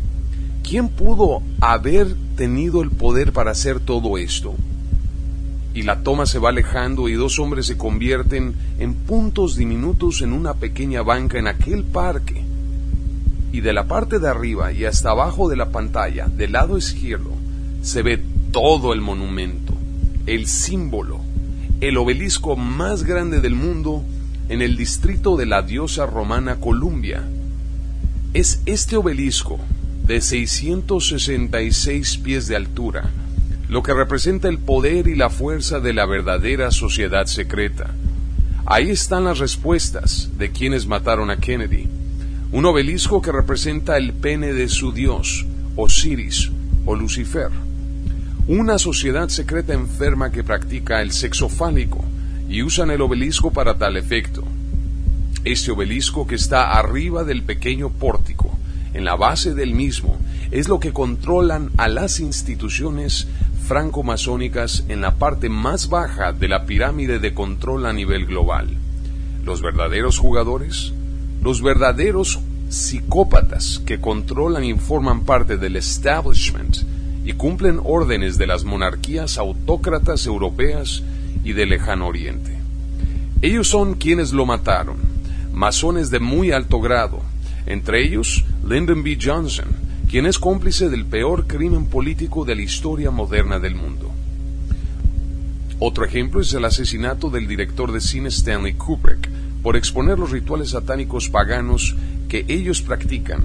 ¿quién 0.69 0.89
pudo 0.89 1.43
haber 1.61 2.17
tenido 2.37 2.83
el 2.83 2.91
poder 2.91 3.33
para 3.33 3.53
hacer 3.53 3.79
todo 3.79 4.19
esto? 4.19 4.55
y 5.75 5.83
la 5.83 6.03
toma 6.03 6.25
se 6.25 6.39
va 6.39 6.51
alejando 6.51 7.09
y 7.09 7.15
dos 7.15 7.41
hombres 7.41 7.67
se 7.67 7.77
convierten 7.77 8.55
en 8.79 8.95
puntos 8.95 9.57
diminutos 9.57 10.23
en 10.23 10.33
una 10.33 10.55
pequeña 10.55 11.03
banca 11.03 11.39
en 11.39 11.49
aquel 11.49 11.83
parque. 11.83 12.45
Y 13.53 13.61
de 13.61 13.73
la 13.73 13.87
parte 13.89 14.21
de 14.21 14.29
arriba 14.29 14.73
y 14.73 14.85
hasta 14.85 15.11
abajo 15.11 15.49
de 15.49 15.57
la 15.57 15.71
pantalla, 15.71 16.29
del 16.29 16.53
lado 16.53 16.79
izquierdo, 16.79 17.33
se 17.83 18.03
ve 18.03 18.23
todo 18.53 18.93
el 18.93 19.01
monumento, 19.01 19.75
el 20.27 20.47
símbolo, 20.47 21.21
el 21.81 21.97
obelisco 21.97 22.55
más 22.55 23.03
grande 23.03 23.41
del 23.41 23.57
mundo 23.57 24.05
en 24.49 24.63
el 24.63 24.77
distrito 24.77 25.37
de 25.37 25.47
la 25.47 25.63
diosa 25.63 26.07
romana 26.07 26.57
Columbia. 26.57 27.25
Es 28.33 28.61
este 28.65 28.97
obelisco 28.97 29.59
de 30.07 30.21
666 30.21 32.19
pies 32.19 32.47
de 32.47 32.57
altura, 32.57 33.11
lo 33.69 33.83
que 33.83 33.95
representa 33.95 34.49
el 34.49 34.59
poder 34.59 35.09
y 35.09 35.15
la 35.15 35.31
fuerza 35.31 35.81
de 35.81 35.95
la 35.95 36.05
verdadera 36.05 36.71
sociedad 36.71 37.27
secreta. 37.27 37.95
Ahí 38.67 38.91
están 38.91 39.25
las 39.25 39.39
respuestas 39.39 40.31
de 40.39 40.51
quienes 40.51 40.87
mataron 40.87 41.31
a 41.31 41.39
Kennedy. 41.39 41.89
Un 42.53 42.67
obelisco 42.67 43.21
que 43.21 43.33
representa 43.33 43.97
el 43.97 44.13
pene 44.13 44.53
de 44.53 44.69
su 44.69 44.93
dios, 44.93 45.47
Osiris 45.77 46.51
o 46.87 46.95
Lucifer. 46.95 47.51
Una 48.47 48.79
sociedad 48.79 49.29
secreta 49.29 49.73
enferma 49.73 50.31
que 50.31 50.45
practica 50.45 51.01
el 51.01 51.13
sexo 51.13 51.49
fálico 51.49 52.05
y 52.49 52.63
usan 52.63 52.91
el 52.91 53.01
obelisco 53.01 53.51
para 53.51 53.79
tal 53.79 53.97
efecto. 53.97 54.45
Este 55.45 55.73
obelisco 55.73 56.27
que 56.27 56.35
está 56.35 56.79
arriba 56.79 57.25
del 57.25 57.43
pequeño 57.43 57.91
pórtico, 57.91 58.24
en 58.95 59.05
la 59.05 59.17
base 59.17 59.55
del 59.55 59.75
mismo, 59.75 60.17
es 60.51 60.69
lo 60.69 60.81
que 60.81 60.93
controlan 60.93 61.71
a 61.77 61.89
las 61.89 62.21
instituciones 62.21 63.27
franco-masónicas 63.67 64.85
en 64.89 65.01
la 65.01 65.15
parte 65.17 65.49
más 65.49 65.89
baja 65.89 66.33
de 66.33 66.49
la 66.49 66.65
pirámide 66.65 67.19
de 67.19 67.35
control 67.35 67.87
a 67.87 67.93
nivel 67.93 68.27
global. 68.27 68.69
Los 69.45 69.63
verdaderos 69.63 70.19
jugadores, 70.19 70.93
los 71.43 71.61
verdaderos 71.63 72.39
psicópatas 72.69 73.83
que 73.85 74.01
controlan 74.01 74.65
y 74.65 74.75
forman 74.75 75.25
parte 75.25 75.57
del 75.57 75.77
establishment 75.77 76.79
y 77.25 77.33
cumplen 77.33 77.81
órdenes 77.83 78.39
de 78.39 78.47
las 78.47 78.65
monarquías 78.65 79.39
autócratas 79.39 80.27
europeas 80.27 81.03
y 81.43 81.53
del 81.53 81.71
lejano 81.71 82.07
oriente. 82.07 82.57
Ellos 83.43 83.69
son 83.69 83.95
quienes 83.95 84.33
lo 84.33 84.47
mataron, 84.47 84.97
masones 85.53 86.11
de 86.11 86.21
muy 86.21 86.53
alto 86.53 86.81
grado, 86.81 87.21
entre 87.67 88.07
ellos 88.07 88.45
Lyndon 88.67 89.03
B. 89.03 89.19
Johnson, 89.23 89.67
quien 90.09 90.25
es 90.25 90.39
cómplice 90.39 90.89
del 90.89 91.05
peor 91.05 91.47
crimen 91.47 91.85
político 91.87 92.47
de 92.47 92.55
la 92.55 92.63
historia 92.63 93.11
moderna 93.11 93.59
del 93.59 93.75
mundo. 93.75 94.11
Otro 95.79 96.07
ejemplo 96.07 96.41
es 96.41 96.55
el 96.55 96.65
asesinato 96.65 97.29
del 97.29 97.47
director 97.47 97.93
de 97.93 98.01
cine 98.01 98.31
Stanley 98.31 98.73
Kubrick 98.73 99.29
por 99.63 99.77
exponer 99.77 100.19
los 100.19 100.31
rituales 100.31 100.71
satánicos 100.71 101.29
paganos 101.29 101.95
que 102.29 102.47
ellos 102.49 102.81
practican 102.81 103.43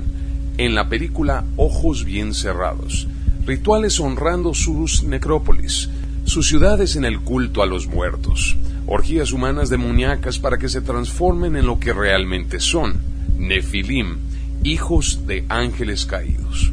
en 0.57 0.73
la 0.73 0.87
película 0.87 1.43
Ojos 1.57 2.05
bien 2.05 2.33
cerrados, 2.33 3.05
rituales 3.45 3.99
honrando 3.99 4.53
sus 4.53 5.03
necrópolis, 5.03 5.89
sus 6.23 6.47
ciudades 6.47 6.95
en 6.95 7.03
el 7.03 7.19
culto 7.19 7.61
a 7.61 7.65
los 7.65 7.87
muertos, 7.87 8.55
orgías 8.87 9.33
humanas 9.33 9.69
demoníacas 9.69 10.39
para 10.39 10.57
que 10.57 10.69
se 10.69 10.79
transformen 10.79 11.57
en 11.57 11.65
lo 11.65 11.77
que 11.77 11.91
realmente 11.91 12.61
son, 12.61 13.01
Nefilim, 13.37 14.28
hijos 14.63 15.25
de 15.27 15.45
ángeles 15.49 16.05
caídos. 16.05 16.71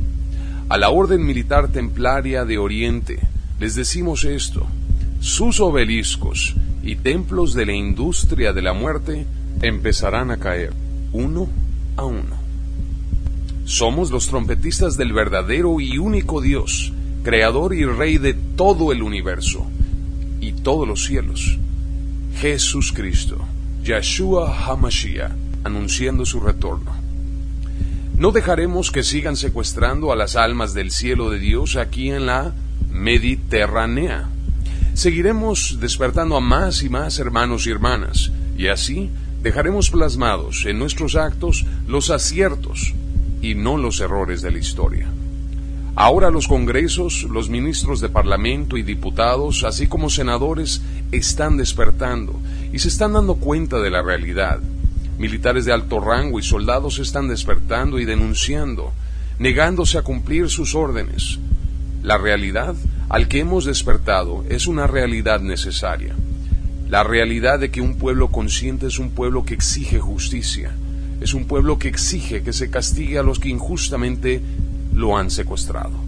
A 0.69 0.79
la 0.79 0.91
orden 0.91 1.25
militar 1.25 1.69
templaria 1.69 2.45
de 2.45 2.59
Oriente 2.59 3.21
les 3.61 3.75
decimos 3.75 4.25
esto, 4.25 4.67
sus 5.21 5.61
obeliscos 5.61 6.55
y 6.83 6.97
templos 6.97 7.55
de 7.55 7.67
la 7.67 7.73
industria 7.73 8.53
de 8.53 8.63
la 8.63 8.73
muerte 8.73 9.27
empezarán 9.63 10.31
a 10.31 10.37
caer 10.37 10.73
uno 11.13 11.49
a 11.97 12.05
uno. 12.05 12.37
Somos 13.65 14.11
los 14.11 14.29
trompetistas 14.29 14.97
del 14.97 15.13
verdadero 15.13 15.81
y 15.81 15.99
único 15.99 16.41
Dios, 16.41 16.93
creador 17.23 17.75
y 17.75 17.85
rey 17.85 18.19
de 18.19 18.35
todo 18.35 18.93
el 18.93 19.03
universo 19.03 19.67
y 20.41 20.53
todos 20.53 20.87
los 20.87 21.05
cielos. 21.05 21.59
Jesús 22.39 22.93
Cristo, 22.93 23.39
Yeshua 23.83 24.55
HaMashiach, 24.67 25.33
anunciando 25.65 26.27
su 26.27 26.41
retorno. 26.41 27.06
No 28.19 28.33
dejaremos 28.33 28.91
que 28.91 29.03
sigan 29.03 29.37
secuestrando 29.37 30.11
a 30.11 30.17
las 30.17 30.37
almas 30.37 30.73
del 30.73 30.91
cielo 30.91 31.29
de 31.29 31.39
Dios 31.39 31.77
aquí 31.77 32.09
en 32.09 32.25
la 32.25 32.55
Mediterránea. 32.91 34.31
Seguiremos 34.95 35.77
despertando 35.81 36.35
a 36.39 36.41
más 36.41 36.83
y 36.83 36.89
más 36.89 37.19
hermanos 37.19 37.67
y 37.67 37.71
hermanas, 37.71 38.33
y 38.57 38.69
así 38.69 39.11
dejaremos 39.43 39.91
plasmados 39.91 40.65
en 40.65 40.79
nuestros 40.79 41.15
actos 41.15 41.67
los 41.87 42.09
aciertos 42.09 42.95
y 43.43 43.55
no 43.55 43.77
los 43.77 44.01
errores 44.01 44.41
de 44.41 44.51
la 44.51 44.59
historia. 44.59 45.09
Ahora 45.95 46.31
los 46.31 46.49
congresos, 46.49 47.25
los 47.25 47.51
ministros 47.51 48.01
de 48.01 48.09
parlamento 48.09 48.79
y 48.79 48.83
diputados, 48.83 49.63
así 49.63 49.89
como 49.89 50.09
senadores, 50.09 50.81
están 51.13 51.59
despertando 51.59 52.41
y 52.73 52.79
se 52.79 52.89
están 52.89 53.13
dando 53.13 53.35
cuenta 53.35 53.79
de 53.79 53.91
la 53.91 54.01
realidad. 54.01 54.61
Militares 55.19 55.65
de 55.65 55.73
alto 55.73 55.99
rango 56.01 56.39
y 56.39 56.43
soldados 56.43 56.99
están 56.99 57.29
despertando 57.29 57.99
y 57.99 58.05
denunciando, 58.05 58.93
negándose 59.39 59.97
a 59.97 60.03
cumplir 60.03 60.51
sus 60.51 60.75
órdenes. 60.75 61.39
La 62.03 62.19
realidad 62.19 62.75
al 63.09 63.29
que 63.29 63.41
hemos 63.41 63.65
despertado 63.65 64.45
es 64.49 64.67
una 64.67 64.87
realidad 64.87 65.41
necesaria. 65.41 66.15
La 66.89 67.03
realidad 67.03 67.59
de 67.59 67.71
que 67.71 67.81
un 67.81 67.97
pueblo 67.97 68.29
consciente 68.29 68.87
es 68.87 68.99
un 68.99 69.11
pueblo 69.11 69.45
que 69.45 69.55
exige 69.55 69.99
justicia, 69.99 70.73
es 71.21 71.35
un 71.35 71.47
pueblo 71.47 71.79
que 71.79 71.89
exige 71.89 72.43
que 72.43 72.53
se 72.53 72.71
castigue 72.71 73.19
a 73.19 73.23
los 73.23 73.39
que 73.39 73.49
injustamente 73.49 74.41
lo 74.95 75.17
han 75.17 75.31
secuestrado. 75.31 75.99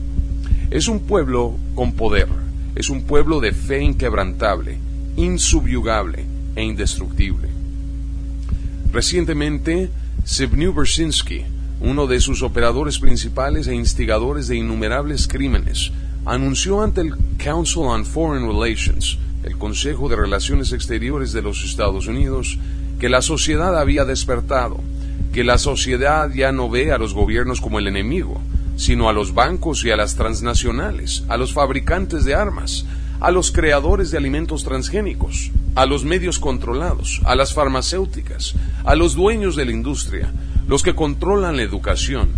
Es 0.70 0.86
un 0.86 1.00
pueblo 1.00 1.56
con 1.74 1.92
poder, 1.92 2.28
es 2.74 2.90
un 2.90 3.02
pueblo 3.02 3.40
de 3.40 3.52
fe 3.52 3.83
inquebrantable, 3.83 4.78
insubyugable 5.16 6.26
e 6.54 6.62
indestructible. 6.62 7.58
Recientemente, 8.92 9.90
Zbigniew 10.27 10.72
Brzezinski, 10.72 11.44
uno 11.81 12.07
de 12.07 12.20
sus 12.20 12.42
operadores 12.42 12.98
principales 12.98 13.66
e 13.68 13.74
instigadores 13.74 14.48
de 14.48 14.57
innumerables 14.57 15.29
crímenes, 15.29 15.92
anunció 16.24 16.83
ante 16.83 17.03
el 17.03 17.14
Council 17.37 17.83
on 17.83 18.05
Foreign 18.05 18.46
Relations, 18.46 19.18
el 19.44 19.59
Consejo 19.59 20.09
de 20.09 20.16
Relaciones 20.16 20.72
Exteriores 20.72 21.33
de 21.33 21.42
los 21.42 21.64
Estados 21.64 22.07
Unidos, 22.07 22.59
que 22.98 23.09
la 23.09 23.22
sociedad 23.22 23.79
había 23.79 24.05
despertado, 24.05 24.81
que 25.33 25.44
la 25.44 25.59
sociedad 25.59 26.31
ya 26.33 26.51
no 26.51 26.68
ve 26.68 26.90
a 26.90 26.98
los 26.98 27.14
gobiernos 27.14 27.61
como 27.61 27.79
el 27.79 27.87
enemigo, 27.87 28.40
sino 28.77 29.09
a 29.09 29.12
los 29.12 29.35
bancos 29.35 29.85
y 29.85 29.90
a 29.90 29.96
las 29.96 30.14
transnacionales, 30.16 31.24
a 31.29 31.37
los 31.37 31.53
fabricantes 31.53 32.24
de 32.24 32.35
armas, 32.35 32.87
a 33.20 33.31
los 33.31 33.50
creadores 33.50 34.11
de 34.11 34.18
alimentos 34.18 34.64
transgénicos, 34.64 35.50
a 35.74 35.87
los 35.87 36.04
medios 36.04 36.38
controlados, 36.38 37.20
a 37.24 37.35
las 37.35 37.54
farmacéuticas, 37.54 38.54
a 38.85 38.94
los 38.94 39.14
dueños 39.14 39.57
de 39.57 39.64
la 39.64 39.72
industria, 39.72 40.33
los 40.66 40.83
que 40.83 40.94
controlan 40.94 41.57
la 41.57 41.62
educación, 41.62 42.31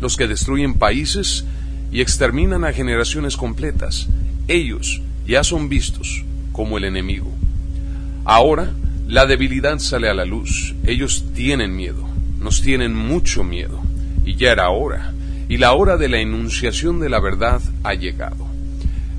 los 0.00 0.16
que 0.16 0.28
destruyen 0.28 0.74
países 0.74 1.44
y 1.90 2.00
exterminan 2.00 2.64
a 2.64 2.72
generaciones 2.72 3.36
completas. 3.36 4.08
Ellos 4.48 5.00
ya 5.26 5.44
son 5.44 5.68
vistos 5.68 6.24
como 6.52 6.76
el 6.76 6.84
enemigo. 6.84 7.30
Ahora 8.24 8.70
la 9.06 9.26
debilidad 9.26 9.78
sale 9.78 10.08
a 10.08 10.14
la 10.14 10.24
luz. 10.24 10.74
Ellos 10.86 11.26
tienen 11.34 11.76
miedo, 11.76 12.08
nos 12.40 12.62
tienen 12.62 12.94
mucho 12.94 13.44
miedo. 13.44 13.80
Y 14.24 14.36
ya 14.36 14.52
era 14.52 14.70
hora. 14.70 15.12
Y 15.48 15.58
la 15.58 15.74
hora 15.74 15.96
de 15.98 16.08
la 16.08 16.18
enunciación 16.18 17.00
de 17.00 17.10
la 17.10 17.20
verdad 17.20 17.60
ha 17.82 17.94
llegado. 17.94 18.53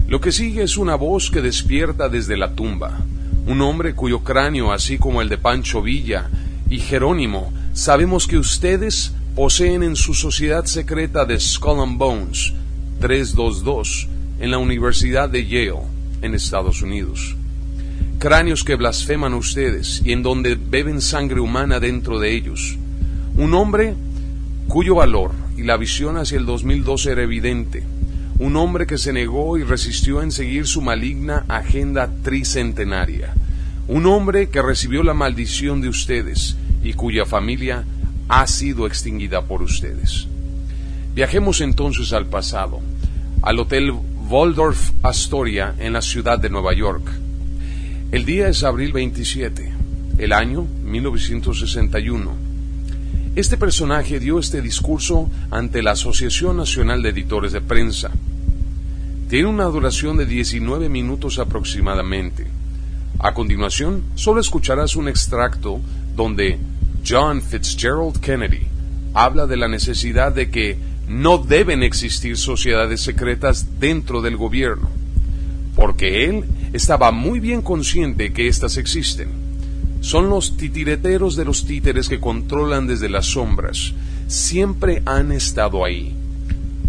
Lo 0.08 0.22
que 0.22 0.32
sigue 0.32 0.64
es 0.64 0.78
una 0.78 0.96
voz 0.96 1.32
que 1.32 1.42
despierta 1.42 2.10
desde 2.10 2.38
la 2.38 2.54
tumba. 2.54 3.00
Un 3.48 3.62
hombre 3.62 3.94
cuyo 3.94 4.20
cráneo, 4.24 4.72
así 4.72 4.98
como 4.98 5.22
el 5.22 5.30
de 5.30 5.38
Pancho 5.38 5.82
Villa 5.82 6.30
y 6.70 6.80
Jerónimo, 6.80 7.54
sabemos 7.74 8.28
que 8.28 8.38
ustedes 8.38 9.14
poseen 9.36 9.84
en 9.84 9.96
su 9.96 10.14
sociedad 10.14 10.66
secreta 10.66 11.26
de 11.26 11.40
Skull 11.40 11.82
and 11.82 11.98
Bones 11.98 12.54
322 13.00 14.08
en 14.40 14.52
la 14.52 14.58
Universidad 14.58 15.30
de 15.30 15.46
Yale, 15.46 15.82
en 16.22 16.34
Estados 16.34 16.82
Unidos 16.82 17.36
cráneos 18.18 18.64
que 18.64 18.76
blasfeman 18.76 19.34
ustedes 19.34 20.02
y 20.04 20.12
en 20.12 20.24
donde 20.24 20.56
beben 20.56 21.02
sangre 21.02 21.40
humana 21.40 21.80
dentro 21.80 22.20
de 22.20 22.34
ellos. 22.34 22.78
Un 23.38 23.54
hombre 23.54 23.94
cuyo 24.68 24.96
valor 24.96 25.32
y 25.58 25.64
la 25.64 25.78
visión 25.78 26.18
hacia 26.18 26.38
el 26.38 26.46
2012 26.46 27.12
era 27.12 27.24
evidente. 27.24 27.84
Un 28.40 28.56
hombre 28.56 28.86
que 28.86 28.98
se 28.98 29.14
negó 29.14 29.58
y 29.58 29.64
resistió 29.64 30.22
en 30.22 30.32
seguir 30.32 30.68
su 30.68 30.82
maligna 30.82 31.46
agenda 31.48 32.10
tricentenaria. 32.24 33.34
Un 33.88 34.06
hombre 34.06 34.50
que 34.50 34.62
recibió 34.62 35.04
la 35.04 35.14
maldición 35.14 35.82
de 35.82 35.90
ustedes 35.90 36.58
y 36.84 36.94
cuya 36.94 37.26
familia 37.26 37.84
ha 38.28 38.48
sido 38.48 38.88
extinguida 38.88 39.44
por 39.44 39.62
ustedes. 39.62 40.28
Viajemos 41.14 41.62
entonces 41.62 42.12
al 42.14 42.26
pasado, 42.26 42.82
al 43.42 43.60
Hotel 43.60 43.94
Waldorf 44.30 44.92
Astoria 45.04 45.76
en 45.80 45.94
la 45.94 46.02
ciudad 46.02 46.40
de 46.40 46.50
Nueva 46.50 46.74
York 46.74 47.10
el 48.16 48.24
día 48.24 48.48
es 48.48 48.64
abril 48.64 48.94
27, 48.94 49.74
el 50.20 50.32
año 50.32 50.66
1961. 50.86 52.32
Este 53.36 53.58
personaje 53.58 54.22
dio 54.22 54.40
este 54.40 54.62
discurso 54.62 55.30
ante 55.52 55.84
la 55.84 55.92
Asociación 55.92 56.56
Nacional 56.56 57.02
de 57.02 57.10
Editores 57.10 57.52
de 57.52 57.60
Prensa. 57.60 58.10
Tiene 59.30 59.50
una 59.50 59.66
duración 59.66 60.16
de 60.16 60.26
19 60.26 60.88
minutos 60.88 61.38
aproximadamente. 61.38 62.48
A 63.20 63.34
continuación, 63.34 64.04
solo 64.16 64.40
escucharás 64.40 64.96
un 64.96 65.10
extracto 65.10 65.82
donde 66.16 66.60
John 67.06 67.42
Fitzgerald 67.42 68.22
Kennedy 68.22 68.68
habla 69.14 69.48
de 69.48 69.58
la 69.58 69.68
necesidad 69.68 70.34
de 70.34 70.50
que 70.50 70.78
no 71.10 71.38
deben 71.38 71.84
existir 71.84 72.38
sociedades 72.38 73.02
secretas 73.02 73.82
dentro 73.82 74.22
del 74.22 74.38
gobierno, 74.38 74.90
porque 75.76 76.24
él 76.30 76.46
estaba 76.72 77.12
muy 77.12 77.42
bien 77.42 77.62
consciente 77.62 78.32
que 78.32 78.48
éstas 78.48 78.78
existen. 78.78 79.45
Son 80.06 80.30
los 80.30 80.56
titireteros 80.56 81.36
de 81.36 81.46
los 81.46 81.66
títeres 81.66 82.10
que 82.10 82.20
controlan 82.20 82.86
desde 82.86 83.10
las 83.10 83.26
sombras. 83.26 83.92
Siempre 84.28 85.02
han 85.08 85.32
estado 85.32 85.84
ahí. 85.84 86.16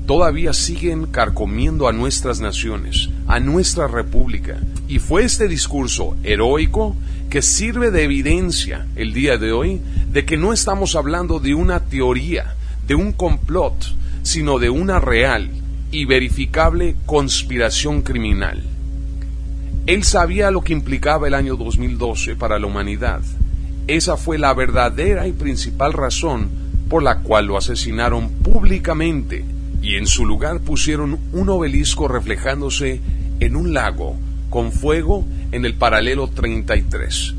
Todavía 0.05 0.53
siguen 0.53 1.07
carcomiendo 1.07 1.89
a 1.89 1.95
nuestras 1.95 2.41
naciones, 2.41 3.09
a 3.27 3.41
nuestra 3.41 3.87
república. 3.87 4.61
Y 4.87 4.99
fue 4.99 5.25
este 5.25 5.49
discurso 5.49 6.15
heroico 6.25 6.95
que 7.31 7.41
sirve 7.41 7.91
de 7.91 8.05
evidencia 8.05 8.87
el 8.97 9.15
día 9.15 9.39
de 9.39 9.51
hoy 9.51 9.81
de 10.13 10.27
que 10.27 10.37
no 10.37 10.53
estamos 10.53 10.95
hablando 10.95 11.41
de 11.41 11.55
una 11.55 11.81
teoría, 11.87 12.55
de 12.87 12.97
un 12.97 13.13
complot, 13.13 13.97
sino 14.25 14.59
de 14.59 14.69
una 14.69 15.01
real 15.01 15.49
y 15.91 16.05
verificable 16.05 16.97
conspiración 17.07 18.03
criminal. 18.03 18.76
Él 19.87 20.03
sabía 20.03 20.51
lo 20.51 20.63
que 20.63 20.73
implicaba 20.73 21.29
el 21.29 21.35
año 21.35 21.55
2012 21.55 22.35
para 22.35 22.59
la 22.59 22.67
humanidad. 22.67 23.23
Esa 23.87 24.17
fue 24.17 24.37
la 24.37 24.53
verdadera 24.53 25.29
y 25.29 25.33
principal 25.33 25.93
razón 25.93 26.49
por 26.89 27.05
la 27.05 27.21
cual 27.21 27.47
lo 27.47 27.57
asesinaron 27.57 28.31
públicamente 28.31 29.45
y 29.83 29.95
en 29.95 30.09
su 30.09 30.27
lugar 30.27 30.59
pusieron 30.61 31.21
un 31.33 31.49
obelisco 31.49 32.09
reflejándose 32.09 33.01
en 33.39 33.55
un 33.55 33.75
lago 33.75 34.17
con 34.51 34.73
fuego 34.73 35.25
en 35.53 35.65
el 35.65 35.75
paralelo 35.75 36.27
33, 36.29 37.35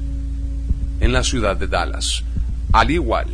en 1.01 1.11
la 1.11 1.25
ciudad 1.25 1.57
de 1.57 1.67
Dallas, 1.67 2.23
al 2.71 2.91
igual 2.91 3.27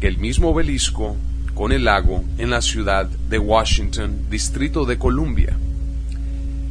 que 0.00 0.08
el 0.08 0.16
mismo 0.16 0.50
obelisco 0.50 1.16
con 1.54 1.72
el 1.72 1.84
lago 1.84 2.24
en 2.38 2.48
la 2.48 2.62
ciudad 2.62 3.06
de 3.06 3.38
Washington, 3.38 4.26
Distrito 4.30 4.86
de 4.86 4.96
Columbia. 4.96 5.54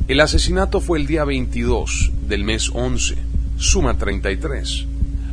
El 0.08 0.22
asesinato 0.22 0.80
fue 0.80 1.00
el 1.00 1.06
día 1.06 1.26
22 1.26 2.12
del 2.30 2.46
mes 2.46 2.72
11, 2.74 3.16
suma 3.58 3.98
33. 3.98 4.86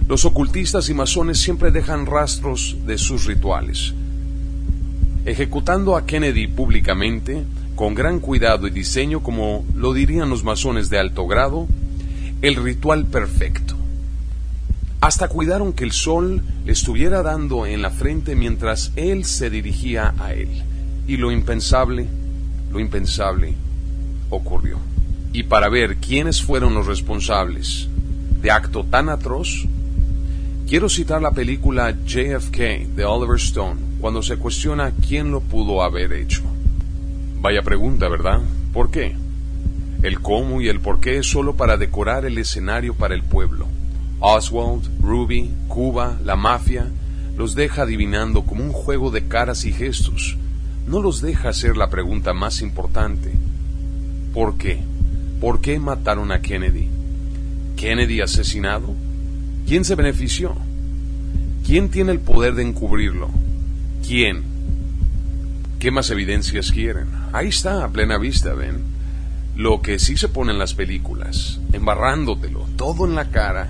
Los 0.08 0.24
ocultistas 0.24 0.88
y 0.88 0.94
masones 0.94 1.38
siempre 1.38 1.70
dejan 1.70 2.06
rastros 2.06 2.78
de 2.84 2.98
sus 2.98 3.26
rituales. 3.26 3.94
Ejecutando 5.26 5.96
a 5.96 6.06
Kennedy 6.06 6.48
públicamente, 6.48 7.44
con 7.76 7.94
gran 7.94 8.18
cuidado 8.18 8.66
y 8.66 8.70
diseño, 8.70 9.22
como 9.22 9.64
lo 9.76 9.92
dirían 9.92 10.28
los 10.28 10.42
masones 10.42 10.90
de 10.90 10.98
alto 10.98 11.28
grado, 11.28 11.68
el 12.42 12.56
ritual 12.56 13.06
perfecto. 13.06 13.76
Hasta 15.00 15.28
cuidaron 15.28 15.72
que 15.72 15.84
el 15.84 15.92
sol 15.92 16.42
le 16.64 16.72
estuviera 16.72 17.22
dando 17.22 17.64
en 17.64 17.80
la 17.80 17.90
frente 17.90 18.34
mientras 18.34 18.90
él 18.96 19.24
se 19.24 19.50
dirigía 19.50 20.14
a 20.18 20.34
él. 20.34 20.48
Y 21.06 21.16
lo 21.16 21.30
impensable, 21.30 22.08
lo 22.72 22.80
impensable, 22.80 23.54
ocurrió. 24.30 24.78
Y 25.32 25.44
para 25.44 25.68
ver 25.68 25.96
quiénes 25.96 26.42
fueron 26.42 26.74
los 26.74 26.86
responsables 26.86 27.88
de 28.40 28.50
acto 28.50 28.84
tan 28.84 29.08
atroz, 29.08 29.66
quiero 30.68 30.88
citar 30.88 31.22
la 31.22 31.32
película 31.32 31.96
JFK 32.04 32.88
de 32.94 33.04
Oliver 33.04 33.36
Stone, 33.36 33.80
cuando 34.00 34.22
se 34.22 34.36
cuestiona 34.36 34.92
quién 35.06 35.30
lo 35.30 35.40
pudo 35.40 35.82
haber 35.82 36.12
hecho. 36.12 36.42
Vaya 37.40 37.62
pregunta, 37.62 38.08
¿verdad? 38.08 38.40
¿Por 38.72 38.90
qué? 38.90 39.16
El 40.02 40.20
cómo 40.20 40.60
y 40.60 40.68
el 40.68 40.80
por 40.80 41.00
qué 41.00 41.18
es 41.18 41.26
solo 41.26 41.56
para 41.56 41.76
decorar 41.76 42.26
el 42.26 42.36
escenario 42.38 42.94
para 42.94 43.14
el 43.14 43.22
pueblo. 43.22 43.66
Oswald, 44.20 44.82
Ruby, 45.00 45.50
Cuba, 45.68 46.18
la 46.24 46.36
mafia, 46.36 46.86
los 47.36 47.54
deja 47.54 47.82
adivinando 47.82 48.42
como 48.42 48.62
un 48.62 48.72
juego 48.72 49.10
de 49.10 49.26
caras 49.26 49.64
y 49.64 49.72
gestos. 49.72 50.36
No 50.86 51.00
los 51.00 51.20
deja 51.20 51.48
hacer 51.48 51.76
la 51.76 51.90
pregunta 51.90 52.32
más 52.32 52.60
importante. 52.60 53.32
¿Por 54.34 54.58
qué? 54.58 54.80
¿Por 55.40 55.60
qué 55.60 55.78
mataron 55.78 56.32
a 56.32 56.42
Kennedy? 56.42 56.88
¿Kennedy 57.76 58.20
asesinado? 58.20 58.92
¿Quién 59.64 59.84
se 59.84 59.94
benefició? 59.94 60.56
¿Quién 61.64 61.88
tiene 61.88 62.10
el 62.10 62.18
poder 62.18 62.56
de 62.56 62.64
encubrirlo? 62.64 63.30
¿Quién? 64.04 64.42
¿Qué 65.78 65.92
más 65.92 66.10
evidencias 66.10 66.72
quieren? 66.72 67.06
Ahí 67.32 67.48
está, 67.48 67.84
a 67.84 67.90
plena 67.90 68.18
vista, 68.18 68.54
ven. 68.54 68.82
Lo 69.54 69.80
que 69.82 70.00
sí 70.00 70.16
se 70.16 70.28
pone 70.28 70.50
en 70.50 70.58
las 70.58 70.74
películas, 70.74 71.60
embarrándotelo, 71.72 72.66
todo 72.76 73.06
en 73.06 73.14
la 73.14 73.30
cara, 73.30 73.68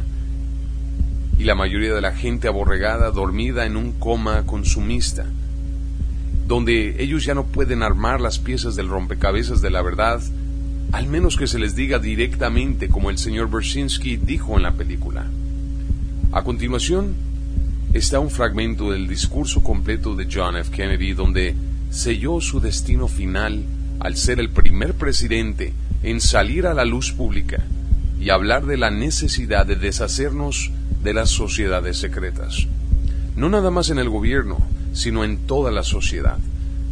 y 1.38 1.44
la 1.44 1.54
mayoría 1.54 1.92
de 1.92 2.00
la 2.00 2.12
gente 2.12 2.48
aborregada, 2.48 3.10
dormida 3.10 3.66
en 3.66 3.76
un 3.76 3.92
coma 3.92 4.44
consumista, 4.46 5.26
donde 6.46 7.02
ellos 7.02 7.24
ya 7.26 7.34
no 7.34 7.44
pueden 7.44 7.82
armar 7.82 8.22
las 8.22 8.38
piezas 8.38 8.76
del 8.76 8.88
rompecabezas 8.88 9.60
de 9.60 9.70
la 9.70 9.82
verdad, 9.82 10.22
al 10.94 11.08
menos 11.08 11.36
que 11.36 11.48
se 11.48 11.58
les 11.58 11.74
diga 11.74 11.98
directamente 11.98 12.88
como 12.88 13.10
el 13.10 13.18
señor 13.18 13.50
Bersinski 13.50 14.16
dijo 14.16 14.56
en 14.56 14.62
la 14.62 14.74
película. 14.74 15.26
A 16.30 16.44
continuación 16.44 17.16
está 17.92 18.20
un 18.20 18.30
fragmento 18.30 18.92
del 18.92 19.08
discurso 19.08 19.60
completo 19.60 20.14
de 20.14 20.28
John 20.32 20.56
F. 20.56 20.70
Kennedy 20.70 21.12
donde 21.12 21.56
selló 21.90 22.40
su 22.40 22.60
destino 22.60 23.08
final 23.08 23.64
al 23.98 24.16
ser 24.16 24.38
el 24.38 24.50
primer 24.50 24.94
presidente 24.94 25.72
en 26.04 26.20
salir 26.20 26.64
a 26.64 26.74
la 26.74 26.84
luz 26.84 27.10
pública 27.10 27.64
y 28.20 28.30
hablar 28.30 28.64
de 28.64 28.76
la 28.76 28.92
necesidad 28.92 29.66
de 29.66 29.74
deshacernos 29.74 30.70
de 31.02 31.12
las 31.12 31.28
sociedades 31.28 31.98
secretas. 31.98 32.68
No 33.34 33.48
nada 33.48 33.72
más 33.72 33.90
en 33.90 33.98
el 33.98 34.08
gobierno, 34.08 34.58
sino 34.92 35.24
en 35.24 35.38
toda 35.38 35.72
la 35.72 35.82
sociedad. 35.82 36.38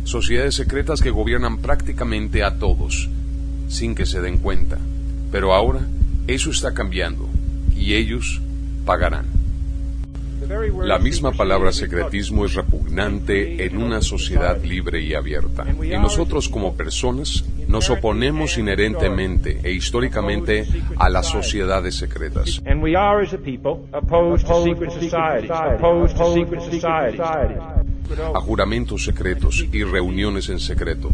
Sociedades 0.03 0.57
secretas 0.57 1.03
que 1.03 1.11
gobiernan 1.11 1.59
prácticamente 1.59 2.43
a 2.43 2.59
todos, 2.59 3.09
sin 3.73 3.95
que 3.95 4.07
se 4.07 4.21
den 4.21 4.39
cuenta. 4.39 4.79
Pero 5.31 5.55
ahora 5.55 5.81
eso 6.27 6.51
está 6.51 6.75
cambiando 6.75 7.29
y 7.75 7.95
ellos 7.95 8.41
pagarán. 8.85 9.27
La 10.85 10.99
misma 10.99 11.33
palabra 11.33 11.73
secretismo 11.73 12.45
es 12.45 12.55
repugnante 12.55 13.65
en 13.65 13.81
una 13.81 14.03
sociedad 14.03 14.63
libre 14.63 15.01
y 15.01 15.15
abierta. 15.15 15.65
Y 15.83 15.97
nosotros 15.99 16.49
como 16.49 16.75
personas 16.75 17.45
nos 17.69 17.89
oponemos 17.91 18.59
inherentemente 18.59 19.61
e 19.63 19.73
históricamente 19.73 20.67
a 20.97 21.09
las 21.09 21.29
sociedades 21.29 21.97
secretas. 21.97 22.61
A 28.35 28.41
juramentos 28.41 29.05
secretos 29.05 29.65
y 29.73 29.85
reuniones 29.85 30.49
en 30.49 30.59
secreto. 30.59 31.11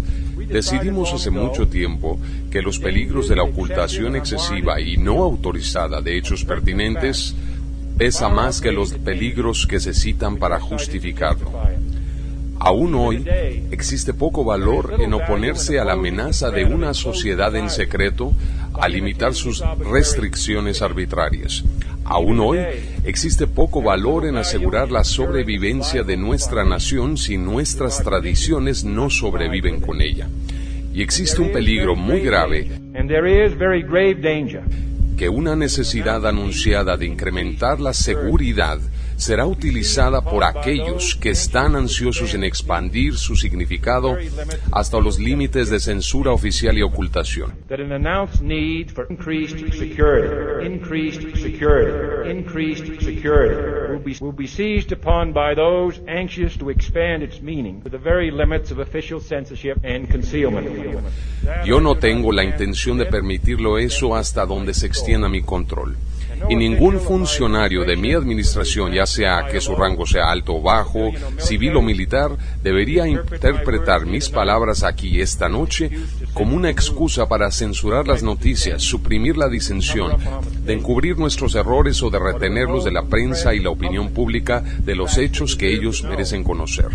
Decidimos 0.49 1.13
hace 1.13 1.31
mucho 1.31 1.69
tiempo 1.69 2.19
que 2.51 2.63
los 2.63 2.79
peligros 2.79 3.29
de 3.29 3.37
la 3.37 3.43
ocultación 3.43 4.17
excesiva 4.17 4.81
y 4.81 4.97
no 4.97 5.23
autorizada 5.23 6.01
de 6.01 6.17
hechos 6.17 6.45
pertinentes 6.45 7.35
pesa 7.99 8.29
más 8.29 8.61
que 8.61 8.73
los 8.73 8.95
peligros 8.95 9.67
que 9.67 9.81
se 9.81 9.93
citan 9.93 10.37
para 10.37 10.59
justificarlo. 10.59 11.53
Aún 12.61 12.95
hoy 12.95 13.25
existe 13.71 14.15
poco 14.15 14.45
valor 14.45 14.97
en 14.99 15.15
oponerse 15.15 15.79
a 15.79 15.85
la 15.85 15.93
amenaza 15.93 16.51
de 16.51 16.65
una 16.65 16.95
sociedad 16.95 17.55
en 17.55 17.71
secreto 17.71 18.33
a 18.75 18.89
limitar 18.89 19.35
sus 19.35 19.63
restricciones 19.79 20.83
arbitrarias. 20.83 21.65
Aún 22.11 22.41
hoy 22.41 22.59
existe 23.05 23.47
poco 23.47 23.83
valor 23.83 24.25
en 24.25 24.39
asegurar 24.39 24.91
la 24.91 25.05
sobrevivencia 25.05 26.03
de 26.03 26.17
nuestra 26.17 26.65
nación 26.65 27.19
si 27.19 27.37
nuestras 27.37 28.03
tradiciones 28.03 28.83
no 28.83 29.11
sobreviven 29.11 29.83
con 29.83 30.01
ella. 30.01 30.27
Y 30.95 31.03
existe 31.03 31.43
un 31.43 31.53
peligro 31.53 31.95
muy 31.95 32.21
grave 32.21 32.71
que 35.19 35.29
una 35.29 35.55
necesidad 35.55 36.27
anunciada 36.27 36.97
de 36.97 37.05
incrementar 37.05 37.79
la 37.79 37.93
seguridad 37.93 38.79
será 39.19 39.47
utilizada 39.47 40.23
por 40.23 40.45
aquellos 40.45 41.15
que 41.17 41.31
están 41.31 41.75
ansiosos 41.77 42.35
en 42.35 42.45
expandir 42.45 43.17
su 43.17 43.35
significado 43.37 44.17
hasta 44.71 45.01
los 45.01 45.19
límites 45.19 45.71
de 45.71 45.81
censura 45.81 46.31
oficial 46.31 46.79
y 46.79 46.83
ocultación. 46.83 47.53
Yo 61.67 61.81
no 61.81 61.97
tengo 61.97 62.33
la 62.33 62.45
intención 62.45 62.99
de 62.99 63.07
permitirlo 63.07 63.79
eso 63.79 64.15
hasta 64.15 64.47
donde 64.47 64.73
se 64.75 64.87
extienda 64.87 65.29
mi 65.29 65.43
control 65.43 65.97
y 66.49 66.57
ningún 66.57 67.01
funcionario 67.01 67.85
de 67.85 67.97
mi 67.97 68.13
administración, 68.13 68.93
ya 68.93 69.07
sea 69.07 69.47
que 69.51 69.61
su 69.61 69.75
rango 69.75 70.07
sea 70.07 70.31
alto 70.31 70.57
o 70.57 70.63
bajo, 70.63 71.11
civil 71.39 71.77
o 71.77 71.83
militar, 71.83 72.33
debería 72.63 73.07
interpretar 73.07 74.07
mis 74.07 74.29
palabras 74.29 74.83
aquí 74.83 75.21
esta 75.21 75.49
noche 75.49 75.91
como 76.35 76.57
una 76.57 76.71
excusa 76.71 77.29
para 77.29 77.51
censurar 77.51 78.07
las 78.07 78.23
noticias, 78.23 78.83
suprimir 78.83 79.37
la 79.37 79.49
disensión, 79.49 80.17
de 80.65 80.73
encubrir 80.75 81.19
nuestros 81.19 81.55
errores 81.55 82.03
o 82.03 82.11
de 82.11 82.19
retenerlos 82.19 82.85
de 82.85 82.93
la 82.93 83.03
prensa 83.03 83.55
y 83.55 83.61
la 83.61 83.71
opinión 83.71 84.11
pública 84.11 84.61
de 84.61 84.95
los 84.95 85.19
hechos 85.19 85.57
que 85.57 85.73
ellos 85.73 86.05
merecen 86.05 86.45
conocer. 86.45 86.89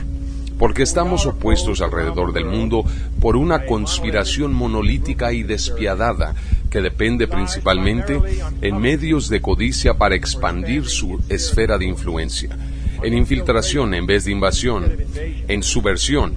Porque 0.57 0.83
estamos 0.83 1.25
opuestos 1.25 1.81
alrededor 1.81 2.31
del 2.31 2.45
mundo 2.45 2.85
por 3.19 3.35
una 3.35 3.65
conspiración 3.65 4.53
monolítica 4.53 5.33
y 5.33 5.43
despiadada 5.43 6.35
que 6.73 6.81
depende 6.81 7.27
principalmente 7.27 8.19
en 8.59 8.81
medios 8.81 9.29
de 9.29 9.39
codicia 9.41 9.93
para 9.93 10.15
expandir 10.15 10.87
su 10.87 11.21
esfera 11.29 11.77
de 11.77 11.85
influencia, 11.85 12.49
en 13.03 13.13
infiltración 13.13 13.93
en 13.93 14.07
vez 14.07 14.25
de 14.25 14.31
invasión, 14.31 14.91
en 15.47 15.61
subversión 15.61 16.33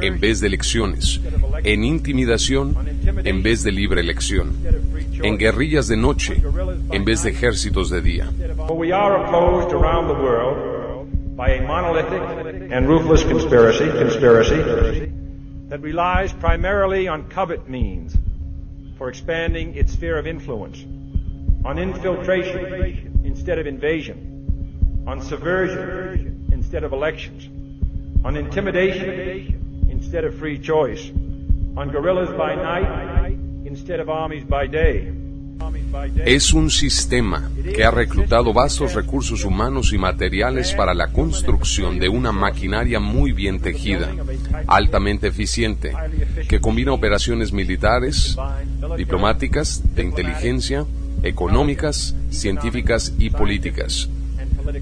en 0.00 0.20
vez 0.20 0.38
de 0.40 0.46
elecciones, 0.46 1.20
en 1.64 1.82
intimidación 1.82 2.76
en 3.24 3.42
vez 3.42 3.64
de 3.64 3.72
libre 3.72 4.00
elección, 4.00 4.52
en 5.24 5.36
guerrillas 5.36 5.88
de 5.88 5.96
noche 5.96 6.40
en 6.92 7.04
vez 7.04 7.24
de 7.24 7.30
ejércitos 7.30 7.90
de 7.90 8.00
día. 8.00 8.30
that 15.70 15.80
relies 15.80 16.32
primarily 16.32 17.06
on 17.06 17.22
covert 17.28 17.68
means 17.68 18.16
for 19.00 19.08
expanding 19.08 19.74
its 19.76 19.94
sphere 19.94 20.18
of 20.18 20.26
influence, 20.26 20.84
on 21.64 21.78
infiltration 21.78 23.22
instead 23.24 23.58
of 23.58 23.66
invasion, 23.66 25.04
on 25.06 25.22
subversion 25.22 26.50
instead 26.52 26.84
of 26.84 26.92
elections, 26.92 27.48
on 28.26 28.36
intimidation 28.36 29.88
instead 29.88 30.26
of 30.26 30.34
free 30.34 30.58
choice, 30.58 31.08
on 31.78 31.88
guerrillas 31.90 32.28
by 32.36 32.54
night 32.54 33.32
instead 33.64 34.00
of 34.00 34.10
armies 34.10 34.44
by 34.44 34.66
day. 34.66 35.19
Es 36.24 36.52
un 36.52 36.70
sistema 36.70 37.50
que 37.74 37.84
ha 37.84 37.90
reclutado 37.90 38.52
vastos 38.52 38.94
recursos 38.94 39.44
humanos 39.44 39.92
y 39.92 39.98
materiales 39.98 40.72
para 40.72 40.94
la 40.94 41.08
construcción 41.08 41.98
de 41.98 42.08
una 42.08 42.32
maquinaria 42.32 43.00
muy 43.00 43.32
bien 43.32 43.60
tejida, 43.60 44.10
altamente 44.66 45.28
eficiente, 45.28 45.92
que 46.48 46.60
combina 46.60 46.92
operaciones 46.92 47.52
militares, 47.52 48.36
diplomáticas, 48.96 49.82
de 49.94 50.04
inteligencia, 50.04 50.86
económicas, 51.22 52.14
científicas 52.30 53.14
y 53.18 53.30
políticas. 53.30 54.08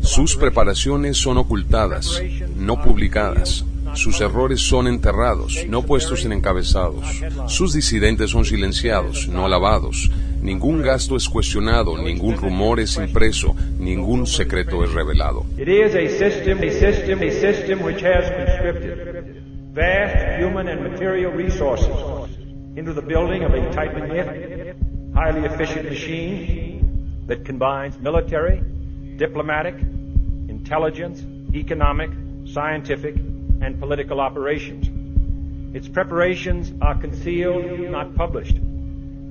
Sus 0.03 0.37
preparaciones 0.37 1.17
son 1.17 1.39
ocultadas, 1.39 2.23
no 2.57 2.83
publicadas. 2.83 3.65
Sus 3.95 4.21
errores 4.21 4.61
son 4.61 4.87
enterrados, 4.87 5.65
no 5.69 5.83
puestos 5.83 6.25
en 6.25 6.33
encabezados. 6.33 7.23
Sus 7.47 7.73
disidentes 7.73 8.31
son 8.31 8.45
silenciados, 8.45 9.29
no 9.29 9.47
alabados. 9.47 10.11
Ningún 10.43 10.83
gasto 10.83 11.17
es 11.17 11.29
cuestionado, 11.29 11.99
ningún 11.99 12.37
rumor 12.37 12.79
es 12.79 12.97
impreso, 12.97 13.57
ningún 13.79 14.27
secreto 14.27 14.85
es 14.85 14.93
revelado. 14.93 15.45
It 15.59 15.69
is 15.69 15.95
a 15.95 16.09
system, 16.09 16.59
a 16.63 16.71
system, 16.71 17.23
a 17.23 17.31
system 17.31 17.83
which 17.83 18.03
has 18.03 18.31
conscripted 18.31 19.43
vast 19.73 20.41
human 20.41 20.69
and 20.69 20.83
material 20.83 21.33
resources 21.33 21.89
into 22.77 22.93
the 22.93 23.03
building 23.03 23.43
of 23.43 23.53
a 23.53 23.73
tightly 23.73 24.03
knit, 24.03 24.77
highly 25.15 25.45
efficient 25.45 25.89
machine 25.89 27.25
that 27.27 27.45
combines 27.45 27.99
military, 27.99 28.63
diplomatic, 29.17 29.75
intelligence, 30.49 31.23
economic, 31.53 32.11
scientific, 32.47 33.17
and 33.17 33.81
political 33.81 34.21
operations. 34.21 34.89
Its 35.75 35.89
preparations 35.89 36.73
are 36.81 36.95
concealed, 36.95 37.65
not 37.91 38.15
published. 38.15 38.57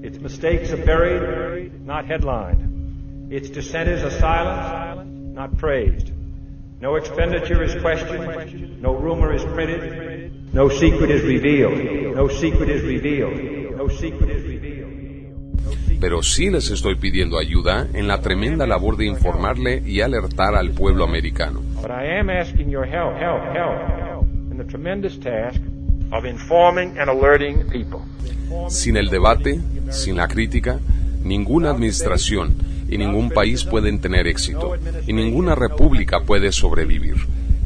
Its 0.03 0.19
mistakes 0.19 0.71
are 0.71 0.86
buried, 0.86 1.86
not 1.86 2.05
headlined. 2.05 3.31
Its 3.31 3.49
dissenters 3.49 4.03
are 4.03 4.12
silenced, 4.12 5.10
not 5.36 5.57
praised. 5.57 6.12
No 6.79 6.95
expenditure 6.95 7.63
is 7.63 7.73
questioned, 7.81 8.81
no 8.81 8.93
rumor 8.93 9.33
is 9.33 9.43
printed, 9.43 10.53
no 10.53 10.69
secret 10.69 11.10
is 11.10 11.23
revealed, 11.23 12.15
no 12.15 12.27
secret 12.27 12.69
is 12.69 12.83
revealed, 12.83 13.75
no 13.75 13.88
secret 13.88 14.29
is 14.29 14.43
revealed. 14.43 14.67
Pero 15.99 16.21
sí 16.21 16.51
les 16.51 16.69
estoy 16.69 16.95
pidiendo 16.95 17.39
ayuda 17.39 17.88
en 17.93 18.07
la 18.07 18.21
tremenda 18.21 18.67
labor 18.67 18.97
de 18.97 19.05
informarle 19.07 19.81
y 19.83 20.01
alertar 20.01 20.55
al 20.55 20.71
pueblo 20.71 21.03
americano. 21.03 21.62
But 21.81 21.89
I 21.89 22.19
am 22.19 22.29
asking 22.29 22.69
your 22.69 22.86
help, 22.86 23.15
help, 23.15 23.41
help, 23.55 24.23
in 24.51 24.57
the 24.57 24.63
tremendous 24.63 25.19
task 25.19 25.60
Sin 28.70 28.98
el 28.98 29.10
debate, 29.10 29.60
sin 29.91 30.15
la 30.15 30.28
crítica, 30.28 30.80
ninguna 31.24 31.72
administración 31.72 32.56
y 32.89 32.98
ningún 32.98 33.30
país 33.30 33.65
pueden 33.65 34.00
tener 34.00 34.28
éxito, 34.28 34.76
y 35.06 35.13
ninguna 35.13 35.56
república 35.56 36.22
puede 36.22 36.52
sobrevivir. 36.52 37.15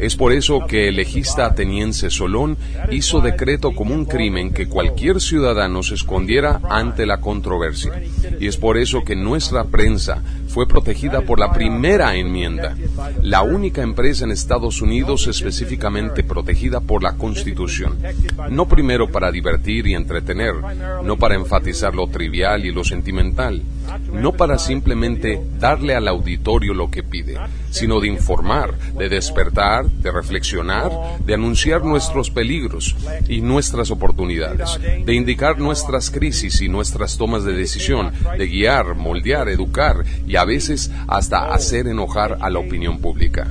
Es 0.02 0.16
por 0.16 0.34
eso 0.34 0.66
que 0.68 0.88
el 0.88 0.96
legista 0.96 1.46
ateniense 1.46 2.10
Solón 2.10 2.58
hizo 2.90 3.22
decreto 3.22 3.76
como 3.76 3.94
un 3.94 4.06
crimen 4.06 4.52
que 4.52 4.68
cualquier 4.68 5.22
ciudadano 5.22 5.84
se 5.84 5.94
escondiera 5.94 6.60
ante 6.72 7.06
la 7.06 7.22
controversia. 7.22 8.02
Y 8.40 8.48
es 8.48 8.58
por 8.58 8.80
eso 8.80 9.04
que 9.04 9.16
nuestra 9.16 9.66
prensa 9.66 10.24
fue 10.48 10.68
protegida 10.68 11.22
por 11.22 11.40
la 11.40 11.54
primera 11.54 12.16
enmienda, 12.16 12.76
la 13.22 13.44
única 13.44 13.84
empresa 13.84 14.26
en 14.26 14.32
Estados 14.32 14.82
Unidos 14.82 15.28
específicamente 15.28 16.24
protegida 16.24 16.80
por 16.80 17.04
la 17.04 17.14
Constitución. 17.14 18.00
No 18.50 18.68
primero 18.68 19.08
para 19.12 19.32
divertir 19.32 19.86
y 19.86 19.94
entretener, 19.94 20.56
no 21.04 21.18
para 21.18 21.36
enfatizar 21.36 21.94
lo 21.94 22.08
trivial 22.08 22.66
y 22.66 22.72
lo 22.72 22.84
sentimental, 22.84 23.62
no 24.12 24.34
para 24.34 24.58
simplemente 24.58 25.42
darle 25.60 25.96
al 25.96 26.08
auditorio 26.08 26.74
lo 26.74 26.90
que 26.90 27.04
pide, 27.04 27.38
sino 27.70 28.00
de 28.00 28.08
informar, 28.08 28.78
de 28.98 29.10
despertar, 29.10 29.86
de 29.86 30.12
reflexionar, 30.12 30.92
de 31.26 31.34
anunciar 31.34 31.84
nuestros 31.84 32.30
peligros 32.30 32.96
y 33.28 33.42
nuestras 33.42 33.92
oportunidades, 33.92 34.80
de 35.06 35.14
indicar 35.14 35.60
nuestras 35.60 36.12
crisis 36.12 36.62
y 36.62 36.70
nuestras 36.70 37.18
tomas 37.18 37.44
de 37.44 37.54
decisión, 37.54 38.12
de 38.38 38.48
guiar, 38.48 38.96
moldear, 38.96 39.50
educar 39.50 40.04
y 40.28 40.36
a 40.36 40.46
veces 40.46 40.92
hasta 41.08 41.54
hacer 41.54 41.88
enojar 41.88 42.38
a 42.42 42.50
la 42.50 42.60
opinión 42.60 43.00
pública. 43.00 43.48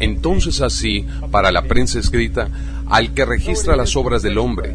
Entonces 0.00 0.62
así, 0.62 1.06
para 1.30 1.52
la 1.52 1.62
prensa 1.62 1.98
escrita, 1.98 2.48
al 2.88 3.12
que 3.12 3.24
registra 3.24 3.76
las 3.76 3.94
obras 3.96 4.22
del 4.22 4.38
hombre, 4.38 4.74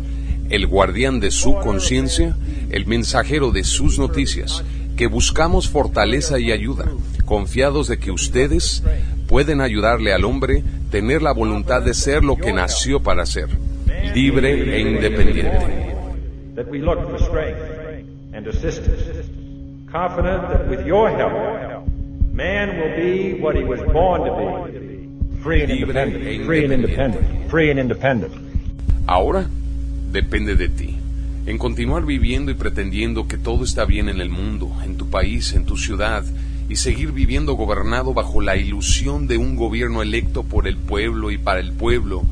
el 0.49 0.67
guardián 0.67 1.19
de 1.19 1.31
su 1.31 1.55
conciencia, 1.55 2.35
el 2.69 2.85
mensajero 2.85 3.51
de 3.51 3.63
sus 3.63 3.99
noticias, 3.99 4.63
que 4.95 5.07
buscamos 5.07 5.69
fortaleza 5.69 6.39
y 6.39 6.51
ayuda, 6.51 6.85
confiados 7.25 7.87
de 7.87 7.97
que 7.97 8.11
ustedes 8.11 8.83
pueden 9.27 9.61
ayudarle 9.61 10.13
al 10.13 10.23
hombre 10.23 10.63
tener 10.91 11.21
la 11.21 11.33
voluntad 11.33 11.81
de 11.81 11.93
ser 11.93 12.23
lo 12.23 12.37
que 12.37 12.53
nació 12.53 13.01
para 13.01 13.25
ser, 13.25 13.49
libre 14.13 14.75
e 14.75 14.81
independiente. 14.81 15.95
That 16.55 16.67
we 16.69 16.79
look 16.79 17.01
for 17.09 17.19
strength 17.19 17.59
and 18.33 18.47
assistance, 18.47 19.27
confident 19.91 20.47
that 20.49 20.69
with 20.69 20.85
your 20.85 21.09
help, 21.09 21.85
man 22.31 22.77
will 22.77 22.95
be 22.95 23.41
what 23.41 23.55
he 23.55 23.63
was 23.63 23.81
born 23.91 24.23
to 24.23 24.31
be, 24.37 25.41
free 25.43 25.63
and 25.63 25.71
independent, 25.71 26.45
free 26.45 26.63
and 26.63 26.73
independent, 26.73 27.49
free 27.49 27.71
and 27.71 27.79
independent. 27.79 28.31
Ahora 29.07 29.49
depende 30.15 30.55
de 30.55 30.69
ti, 30.69 30.95
en 31.45 31.57
continuar 31.57 32.05
viviendo 32.05 32.49
y 32.49 32.53
pretendiendo 32.53 33.27
que 33.27 33.37
todo 33.37 33.65
está 33.65 33.83
bien 33.83 34.07
en 34.07 34.21
el 34.21 34.29
mundo, 34.29 34.71
en 34.85 34.95
tu 34.95 35.09
país, 35.09 35.51
en 35.51 35.65
tu 35.65 35.75
ciudad, 35.75 36.23
y 36.69 36.77
seguir 36.77 37.11
viviendo 37.11 37.55
gobernado 37.55 38.13
bajo 38.13 38.39
la 38.39 38.55
ilusión 38.55 39.27
de 39.27 39.37
un 39.37 39.57
gobierno 39.57 40.01
electo 40.01 40.43
por 40.43 40.69
el 40.69 40.77
pueblo 40.77 41.31
y 41.31 41.37
para 41.37 41.59
el 41.59 41.73
pueblo, 41.73 42.23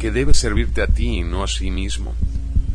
que 0.00 0.10
debe 0.10 0.34
servirte 0.34 0.82
a 0.82 0.88
ti 0.88 1.20
y 1.20 1.22
no 1.22 1.44
a 1.44 1.46
sí 1.46 1.70
mismo, 1.70 2.14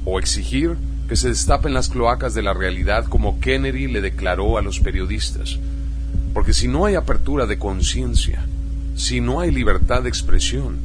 o 0.05 0.19
exigir 0.19 0.77
que 1.09 1.17
se 1.17 1.27
destapen 1.27 1.73
las 1.73 1.89
cloacas 1.89 2.33
de 2.33 2.41
la 2.41 2.53
realidad 2.53 3.05
como 3.05 3.41
Kennedy 3.41 3.87
le 3.87 3.99
declaró 3.99 4.57
a 4.57 4.61
los 4.61 4.79
periodistas. 4.79 5.59
Porque 6.33 6.53
si 6.53 6.69
no 6.69 6.85
hay 6.85 6.95
apertura 6.95 7.45
de 7.45 7.57
conciencia, 7.57 8.45
si 8.95 9.19
no 9.19 9.41
hay 9.41 9.51
libertad 9.51 10.03
de 10.03 10.09
expresión, 10.09 10.77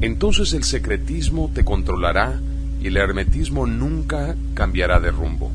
entonces 0.00 0.52
el 0.52 0.62
secretismo 0.62 1.50
te 1.52 1.64
controlará 1.64 2.40
y 2.80 2.88
el 2.88 2.96
hermetismo 2.96 3.66
nunca 3.66 4.36
cambiará 4.54 5.00
de 5.00 5.10
rumbo. 5.10 5.50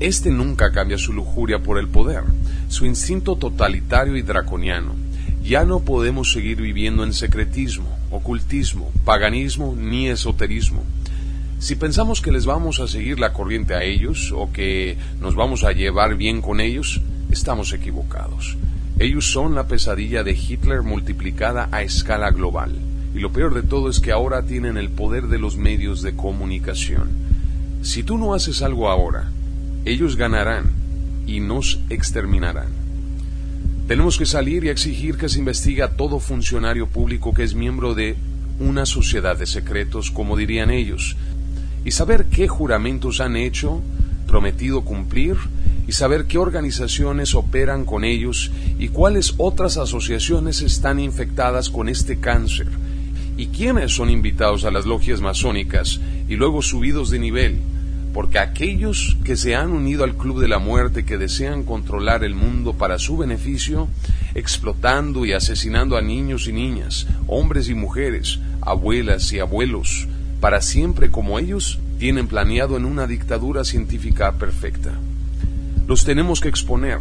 Este 0.00 0.30
nunca 0.30 0.70
cambia 0.70 0.96
su 0.96 1.12
lujuria 1.12 1.58
por 1.58 1.78
el 1.78 1.88
poder, 1.88 2.22
su 2.68 2.86
instinto 2.86 3.36
totalitario 3.36 4.16
y 4.16 4.22
draconiano. 4.22 4.94
Ya 5.42 5.64
no 5.64 5.80
podemos 5.80 6.30
seguir 6.30 6.60
viviendo 6.60 7.02
en 7.02 7.12
secretismo, 7.12 7.88
ocultismo, 8.10 8.92
paganismo 9.04 9.74
ni 9.76 10.08
esoterismo. 10.08 10.84
Si 11.58 11.74
pensamos 11.74 12.20
que 12.20 12.30
les 12.30 12.46
vamos 12.46 12.78
a 12.78 12.86
seguir 12.86 13.18
la 13.18 13.32
corriente 13.32 13.74
a 13.74 13.82
ellos 13.82 14.32
o 14.32 14.52
que 14.52 14.96
nos 15.20 15.34
vamos 15.34 15.64
a 15.64 15.72
llevar 15.72 16.16
bien 16.16 16.40
con 16.40 16.60
ellos, 16.60 17.00
estamos 17.30 17.72
equivocados. 17.72 18.56
Ellos 19.00 19.30
son 19.30 19.56
la 19.56 19.66
pesadilla 19.66 20.22
de 20.22 20.32
Hitler 20.32 20.82
multiplicada 20.82 21.68
a 21.72 21.82
escala 21.82 22.30
global. 22.30 22.87
Y 23.14 23.20
lo 23.20 23.32
peor 23.32 23.54
de 23.54 23.62
todo 23.62 23.88
es 23.88 24.00
que 24.00 24.12
ahora 24.12 24.42
tienen 24.42 24.76
el 24.76 24.90
poder 24.90 25.28
de 25.28 25.38
los 25.38 25.56
medios 25.56 26.02
de 26.02 26.14
comunicación. 26.14 27.08
Si 27.82 28.02
tú 28.02 28.18
no 28.18 28.34
haces 28.34 28.62
algo 28.62 28.88
ahora, 28.88 29.30
ellos 29.84 30.16
ganarán 30.16 30.70
y 31.26 31.40
nos 31.40 31.80
exterminarán. 31.88 32.68
Tenemos 33.86 34.18
que 34.18 34.26
salir 34.26 34.64
y 34.64 34.68
exigir 34.68 35.16
que 35.16 35.28
se 35.28 35.38
investigue 35.38 35.82
a 35.82 35.96
todo 35.96 36.20
funcionario 36.20 36.88
público 36.88 37.32
que 37.32 37.44
es 37.44 37.54
miembro 37.54 37.94
de 37.94 38.16
una 38.60 38.84
sociedad 38.84 39.38
de 39.38 39.46
secretos, 39.46 40.10
como 40.10 40.36
dirían 40.36 40.70
ellos, 40.70 41.16
y 41.84 41.92
saber 41.92 42.26
qué 42.26 42.48
juramentos 42.48 43.20
han 43.20 43.36
hecho, 43.36 43.80
prometido 44.26 44.82
cumplir, 44.82 45.36
y 45.86 45.92
saber 45.92 46.26
qué 46.26 46.36
organizaciones 46.36 47.34
operan 47.34 47.86
con 47.86 48.04
ellos 48.04 48.50
y 48.78 48.88
cuáles 48.88 49.34
otras 49.38 49.78
asociaciones 49.78 50.60
están 50.60 51.00
infectadas 51.00 51.70
con 51.70 51.88
este 51.88 52.18
cáncer, 52.18 52.68
y 53.38 53.46
quiénes 53.46 53.94
son 53.94 54.10
invitados 54.10 54.64
a 54.64 54.70
las 54.72 54.84
logias 54.84 55.20
masónicas 55.20 56.00
y 56.28 56.34
luego 56.34 56.60
subidos 56.60 57.08
de 57.08 57.20
nivel, 57.20 57.60
porque 58.12 58.40
aquellos 58.40 59.16
que 59.22 59.36
se 59.36 59.54
han 59.54 59.70
unido 59.70 60.02
al 60.02 60.16
Club 60.16 60.40
de 60.40 60.48
la 60.48 60.58
Muerte, 60.58 61.04
que 61.04 61.18
desean 61.18 61.62
controlar 61.62 62.24
el 62.24 62.34
mundo 62.34 62.74
para 62.74 62.98
su 62.98 63.16
beneficio, 63.16 63.86
explotando 64.34 65.24
y 65.24 65.32
asesinando 65.32 65.96
a 65.96 66.02
niños 66.02 66.48
y 66.48 66.52
niñas, 66.52 67.06
hombres 67.28 67.68
y 67.68 67.74
mujeres, 67.74 68.40
abuelas 68.60 69.32
y 69.32 69.38
abuelos, 69.38 70.08
para 70.40 70.60
siempre 70.60 71.12
como 71.12 71.38
ellos 71.38 71.78
tienen 72.00 72.26
planeado 72.26 72.76
en 72.76 72.84
una 72.84 73.06
dictadura 73.06 73.64
científica 73.64 74.32
perfecta. 74.32 74.98
Los 75.86 76.04
tenemos 76.04 76.40
que 76.40 76.48
exponer. 76.48 76.98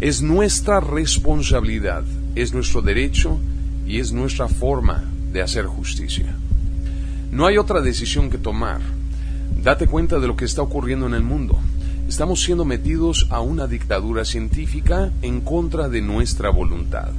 Es 0.00 0.22
nuestra 0.22 0.80
responsabilidad, 0.80 2.02
es 2.34 2.52
nuestro 2.52 2.82
derecho 2.82 3.38
y 3.86 4.00
es 4.00 4.12
nuestra 4.12 4.48
forma 4.48 5.04
de 5.32 5.42
hacer 5.42 5.66
justicia. 5.66 6.34
No 7.30 7.46
hay 7.46 7.58
otra 7.58 7.80
decisión 7.80 8.30
que 8.30 8.38
tomar. 8.38 8.80
Date 9.62 9.86
cuenta 9.86 10.18
de 10.18 10.26
lo 10.26 10.36
que 10.36 10.44
está 10.44 10.62
ocurriendo 10.62 11.06
en 11.06 11.14
el 11.14 11.22
mundo. 11.22 11.58
Estamos 12.08 12.42
siendo 12.42 12.64
metidos 12.64 13.26
a 13.30 13.40
una 13.40 13.66
dictadura 13.66 14.24
científica 14.24 15.10
en 15.20 15.42
contra 15.42 15.88
de 15.88 16.00
nuestra 16.00 16.48
voluntad. 16.50 17.10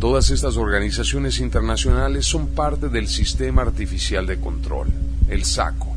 Todas 0.00 0.30
estas 0.30 0.56
organizaciones 0.56 1.38
internacionales 1.40 2.26
son 2.26 2.48
parte 2.48 2.88
del 2.88 3.06
sistema 3.06 3.62
artificial 3.62 4.26
de 4.26 4.40
control, 4.40 4.88
el 5.28 5.44
SACO. 5.44 5.94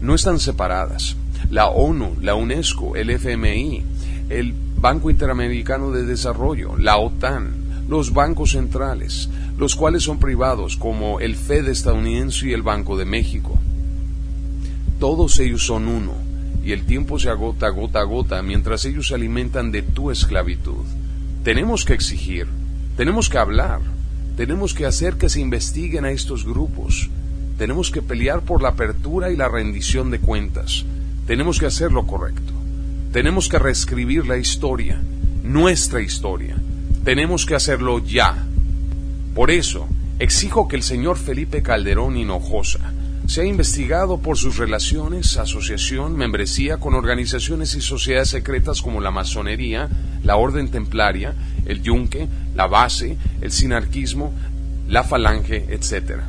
No 0.00 0.14
están 0.14 0.40
separadas. 0.40 1.16
La 1.48 1.68
ONU, 1.68 2.16
la 2.20 2.34
UNESCO, 2.34 2.96
el 2.96 3.10
FMI, 3.10 3.82
el 4.28 4.54
Banco 4.76 5.08
Interamericano 5.08 5.90
de 5.92 6.04
Desarrollo, 6.04 6.76
la 6.76 6.96
OTAN, 6.96 7.61
los 7.88 8.12
bancos 8.12 8.52
centrales, 8.52 9.28
los 9.58 9.74
cuales 9.74 10.02
son 10.02 10.18
privados 10.18 10.76
como 10.76 11.20
el 11.20 11.36
Fed 11.36 11.68
estadounidense 11.68 12.48
y 12.48 12.52
el 12.52 12.62
Banco 12.62 12.96
de 12.96 13.04
México. 13.04 13.58
Todos 14.98 15.38
ellos 15.40 15.66
son 15.66 15.88
uno, 15.88 16.12
y 16.64 16.72
el 16.72 16.84
tiempo 16.84 17.18
se 17.18 17.28
agota 17.28 17.68
gota 17.70 18.00
a 18.00 18.04
gota 18.04 18.42
mientras 18.42 18.84
ellos 18.84 19.08
se 19.08 19.14
alimentan 19.14 19.72
de 19.72 19.82
tu 19.82 20.10
esclavitud. 20.10 20.84
Tenemos 21.42 21.84
que 21.84 21.94
exigir, 21.94 22.46
tenemos 22.96 23.28
que 23.28 23.38
hablar, 23.38 23.80
tenemos 24.36 24.74
que 24.74 24.86
hacer 24.86 25.14
que 25.14 25.28
se 25.28 25.40
investiguen 25.40 26.04
a 26.04 26.10
estos 26.10 26.44
grupos, 26.44 27.10
tenemos 27.58 27.90
que 27.90 28.00
pelear 28.00 28.42
por 28.42 28.62
la 28.62 28.70
apertura 28.70 29.30
y 29.30 29.36
la 29.36 29.48
rendición 29.48 30.10
de 30.10 30.20
cuentas, 30.20 30.84
tenemos 31.26 31.58
que 31.58 31.66
hacer 31.66 31.90
lo 31.92 32.06
correcto, 32.06 32.52
tenemos 33.12 33.48
que 33.48 33.58
reescribir 33.58 34.26
la 34.26 34.36
historia, 34.36 35.00
nuestra 35.42 36.00
historia, 36.00 36.56
tenemos 37.04 37.46
que 37.46 37.54
hacerlo 37.54 37.98
ya. 37.98 38.46
Por 39.34 39.50
eso, 39.50 39.86
exijo 40.18 40.68
que 40.68 40.76
el 40.76 40.82
señor 40.82 41.16
Felipe 41.16 41.62
Calderón 41.62 42.16
Hinojosa 42.16 42.92
sea 43.26 43.44
investigado 43.44 44.18
por 44.18 44.36
sus 44.36 44.58
relaciones, 44.58 45.36
asociación, 45.36 46.16
membresía 46.16 46.78
con 46.78 46.94
organizaciones 46.94 47.74
y 47.74 47.80
sociedades 47.80 48.30
secretas 48.30 48.82
como 48.82 49.00
la 49.00 49.10
masonería, 49.10 49.88
la 50.22 50.36
orden 50.36 50.70
templaria, 50.70 51.34
el 51.66 51.82
yunque, 51.82 52.28
la 52.54 52.66
base, 52.66 53.16
el 53.40 53.52
sinarquismo, 53.52 54.32
la 54.88 55.04
falange, 55.04 55.66
etc. 55.70 56.20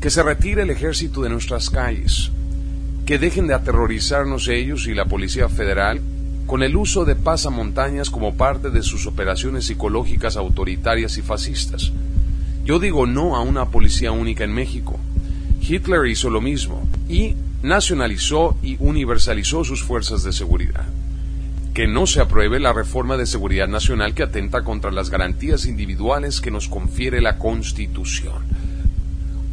Que 0.00 0.10
se 0.10 0.22
retire 0.22 0.62
el 0.62 0.70
ejército 0.70 1.22
de 1.22 1.30
nuestras 1.30 1.68
calles, 1.68 2.30
que 3.04 3.18
dejen 3.18 3.48
de 3.48 3.54
aterrorizarnos 3.54 4.48
ellos 4.48 4.86
y 4.86 4.94
la 4.94 5.06
Policía 5.06 5.48
Federal 5.48 6.00
con 6.46 6.62
el 6.62 6.76
uso 6.76 7.04
de 7.04 7.16
pasamontañas 7.16 8.10
como 8.10 8.34
parte 8.34 8.70
de 8.70 8.82
sus 8.82 9.06
operaciones 9.06 9.66
psicológicas 9.66 10.36
autoritarias 10.36 11.16
y 11.18 11.22
fascistas. 11.22 11.92
Yo 12.64 12.78
digo 12.78 13.06
no 13.06 13.36
a 13.36 13.40
una 13.40 13.70
policía 13.70 14.12
única 14.12 14.44
en 14.44 14.52
México. 14.52 14.98
Hitler 15.60 16.06
hizo 16.06 16.30
lo 16.30 16.40
mismo 16.40 16.86
y 17.08 17.34
nacionalizó 17.62 18.56
y 18.62 18.76
universalizó 18.80 19.64
sus 19.64 19.82
fuerzas 19.82 20.22
de 20.22 20.32
seguridad. 20.32 20.86
Que 21.74 21.86
no 21.86 22.06
se 22.06 22.20
apruebe 22.20 22.60
la 22.60 22.72
reforma 22.72 23.16
de 23.16 23.26
seguridad 23.26 23.68
nacional 23.68 24.14
que 24.14 24.24
atenta 24.24 24.62
contra 24.62 24.90
las 24.90 25.08
garantías 25.08 25.64
individuales 25.66 26.40
que 26.40 26.50
nos 26.50 26.68
confiere 26.68 27.20
la 27.22 27.38
Constitución. 27.38 28.42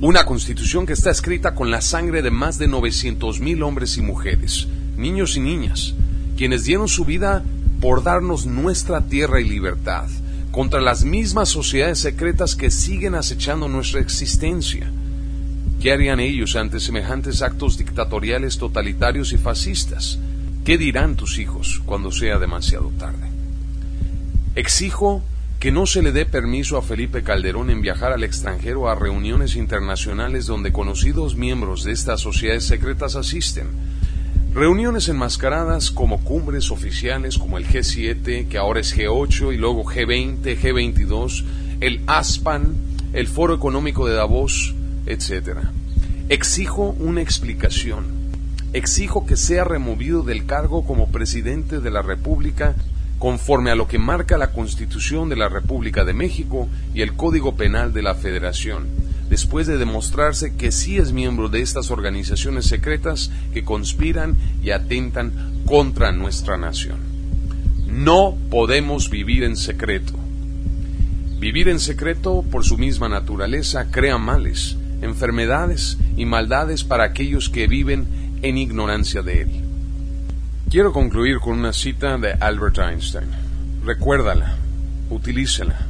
Una 0.01 0.25
Constitución 0.25 0.85
que 0.85 0.93
está 0.93 1.11
escrita 1.11 1.55
con 1.55 1.71
la 1.71 1.81
sangre 1.81 2.21
de 2.21 2.31
más 2.31 2.57
de 2.57 2.67
900.000 2.67 3.63
hombres 3.63 3.97
y 3.97 4.01
mujeres, 4.01 4.67
niños 4.97 5.37
y 5.37 5.39
niñas, 5.39 5.93
quienes 6.39 6.63
dieron 6.63 6.87
su 6.87 7.03
vida 7.03 7.43
por 7.81 8.01
darnos 8.01 8.45
nuestra 8.45 9.01
tierra 9.01 9.41
y 9.41 9.43
libertad, 9.43 10.07
contra 10.51 10.79
las 10.79 11.03
mismas 11.03 11.49
sociedades 11.49 11.99
secretas 11.99 12.55
que 12.55 12.71
siguen 12.71 13.13
acechando 13.13 13.67
nuestra 13.67 13.99
existencia. 13.99 14.89
¿Qué 15.81 15.91
harían 15.91 16.21
ellos 16.21 16.55
ante 16.55 16.79
semejantes 16.79 17.41
actos 17.41 17.77
dictatoriales, 17.77 18.57
totalitarios 18.57 19.33
y 19.33 19.37
fascistas? 19.37 20.17
¿Qué 20.63 20.77
dirán 20.77 21.17
tus 21.17 21.39
hijos 21.39 21.81
cuando 21.85 22.09
sea 22.09 22.39
demasiado 22.39 22.89
tarde? 22.97 23.27
Exijo 24.55 25.21
que 25.59 25.73
no 25.73 25.85
se 25.87 26.01
le 26.01 26.13
dé 26.13 26.25
permiso 26.25 26.77
a 26.77 26.81
Felipe 26.81 27.21
Calderón 27.21 27.69
en 27.69 27.81
viajar 27.81 28.13
al 28.13 28.23
extranjero 28.23 28.89
a 28.89 28.95
reuniones 28.95 29.57
internacionales 29.57 30.45
donde 30.45 30.71
conocidos 30.71 31.35
miembros 31.35 31.83
de 31.83 31.91
estas 31.91 32.21
sociedades 32.21 32.63
secretas 32.63 33.17
asisten, 33.17 33.67
Reuniones 34.53 35.07
enmascaradas 35.07 35.91
como 35.91 36.23
cumbres 36.23 36.71
oficiales 36.71 37.37
como 37.37 37.59
el 37.59 37.67
G7, 37.67 38.47
que 38.47 38.57
ahora 38.57 38.79
es 38.79 38.97
G8 38.97 39.53
y 39.53 39.57
luego 39.57 39.85
G20, 39.85 40.41
G22, 40.59 41.45
el 41.81 42.01
ASPAN, 42.07 42.73
el 43.13 43.27
Foro 43.27 43.53
Económico 43.53 44.07
de 44.07 44.15
Davos, 44.15 44.73
etc. 45.05 45.59
Exijo 46.29 46.95
una 46.97 47.21
explicación. 47.21 48.05
Exijo 48.73 49.27
que 49.27 49.37
sea 49.37 49.65
removido 49.65 50.23
del 50.23 50.47
cargo 50.47 50.83
como 50.83 51.09
presidente 51.09 51.79
de 51.79 51.91
la 51.91 52.01
República 52.01 52.73
conforme 53.19 53.69
a 53.69 53.75
lo 53.75 53.87
que 53.87 53.99
marca 53.99 54.39
la 54.39 54.51
Constitución 54.51 55.29
de 55.29 55.35
la 55.35 55.49
República 55.49 56.05
de 56.05 56.13
México 56.13 56.67
y 56.95 57.03
el 57.03 57.13
Código 57.13 57.55
Penal 57.55 57.93
de 57.93 58.01
la 58.01 58.15
Federación 58.15 58.98
después 59.29 59.67
de 59.67 59.77
demostrarse 59.77 60.55
que 60.55 60.71
sí 60.71 60.97
es 60.97 61.13
miembro 61.13 61.49
de 61.49 61.61
estas 61.61 61.91
organizaciones 61.91 62.65
secretas 62.65 63.31
que 63.53 63.63
conspiran 63.63 64.35
y 64.63 64.71
atentan 64.71 65.61
contra 65.65 66.11
nuestra 66.11 66.57
nación. 66.57 66.97
No 67.87 68.35
podemos 68.49 69.09
vivir 69.09 69.43
en 69.43 69.55
secreto. 69.55 70.13
Vivir 71.39 71.69
en 71.69 71.79
secreto, 71.79 72.43
por 72.51 72.65
su 72.65 72.77
misma 72.77 73.07
naturaleza, 73.07 73.89
crea 73.91 74.17
males, 74.17 74.77
enfermedades 75.01 75.97
y 76.17 76.25
maldades 76.25 76.83
para 76.83 77.05
aquellos 77.05 77.49
que 77.49 77.67
viven 77.67 78.07
en 78.41 78.57
ignorancia 78.57 79.21
de 79.21 79.41
él. 79.41 79.49
Quiero 80.69 80.93
concluir 80.93 81.39
con 81.39 81.57
una 81.57 81.73
cita 81.73 82.17
de 82.17 82.33
Albert 82.33 82.77
Einstein. 82.77 83.29
Recuérdala, 83.85 84.57
utilícela 85.09 85.87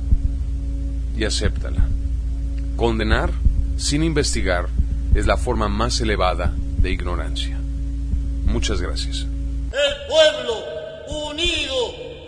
y 1.18 1.26
acéptala. 1.26 1.89
Condenar 2.80 3.32
sin 3.76 4.04
investigar 4.04 4.70
es 5.14 5.28
la 5.28 5.36
forma 5.36 5.68
más 5.68 6.00
elevada 6.00 6.54
de 6.78 6.92
ignorancia. 6.92 7.58
Muchas 8.46 8.80
gracias. 8.80 9.26
El 9.74 10.08
pueblo 10.08 10.64
unido 11.28 11.76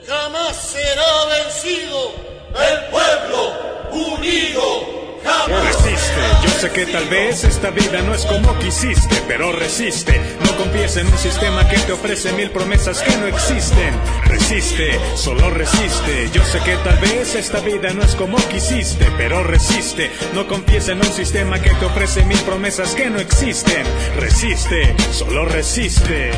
jamás 0.05 0.57
será 0.57 1.03
vencido. 1.37 2.11
El 2.49 2.91
pueblo 2.91 4.17
unido 4.17 4.90
Resiste, 5.23 6.21
yo 6.43 6.49
sé 6.59 6.69
que 6.71 6.85
tal 6.85 7.05
vez 7.09 7.43
esta 7.43 7.69
vida 7.69 8.01
no 8.01 8.15
es 8.15 8.25
como 8.25 8.57
quisiste, 8.59 9.21
pero 9.27 9.51
resiste. 9.51 10.19
No 10.45 10.55
confíes 10.57 10.97
en 10.97 11.07
un 11.07 11.17
sistema 11.17 11.67
que 11.67 11.77
te 11.77 11.91
ofrece 11.91 12.31
mil 12.33 12.49
promesas 12.51 13.01
que 13.01 13.15
no 13.17 13.27
existen. 13.27 13.93
Resiste, 14.25 14.99
solo 15.15 15.49
resiste. 15.49 16.29
Yo 16.33 16.43
sé 16.45 16.59
que 16.59 16.75
tal 16.77 16.97
vez 16.99 17.35
esta 17.35 17.59
vida 17.59 17.93
no 17.93 18.03
es 18.03 18.15
como 18.15 18.37
quisiste, 18.49 19.07
pero 19.17 19.43
resiste. 19.43 20.09
No 20.33 20.47
confíes 20.47 20.87
en 20.89 20.99
un 20.99 21.13
sistema 21.13 21.61
que 21.61 21.71
te 21.71 21.85
ofrece 21.85 22.23
mil 22.23 22.39
promesas 22.39 22.95
que 22.95 23.09
no 23.09 23.19
existen. 23.19 23.83
Resiste, 24.17 24.95
solo 25.11 25.45
resiste. 25.45 26.31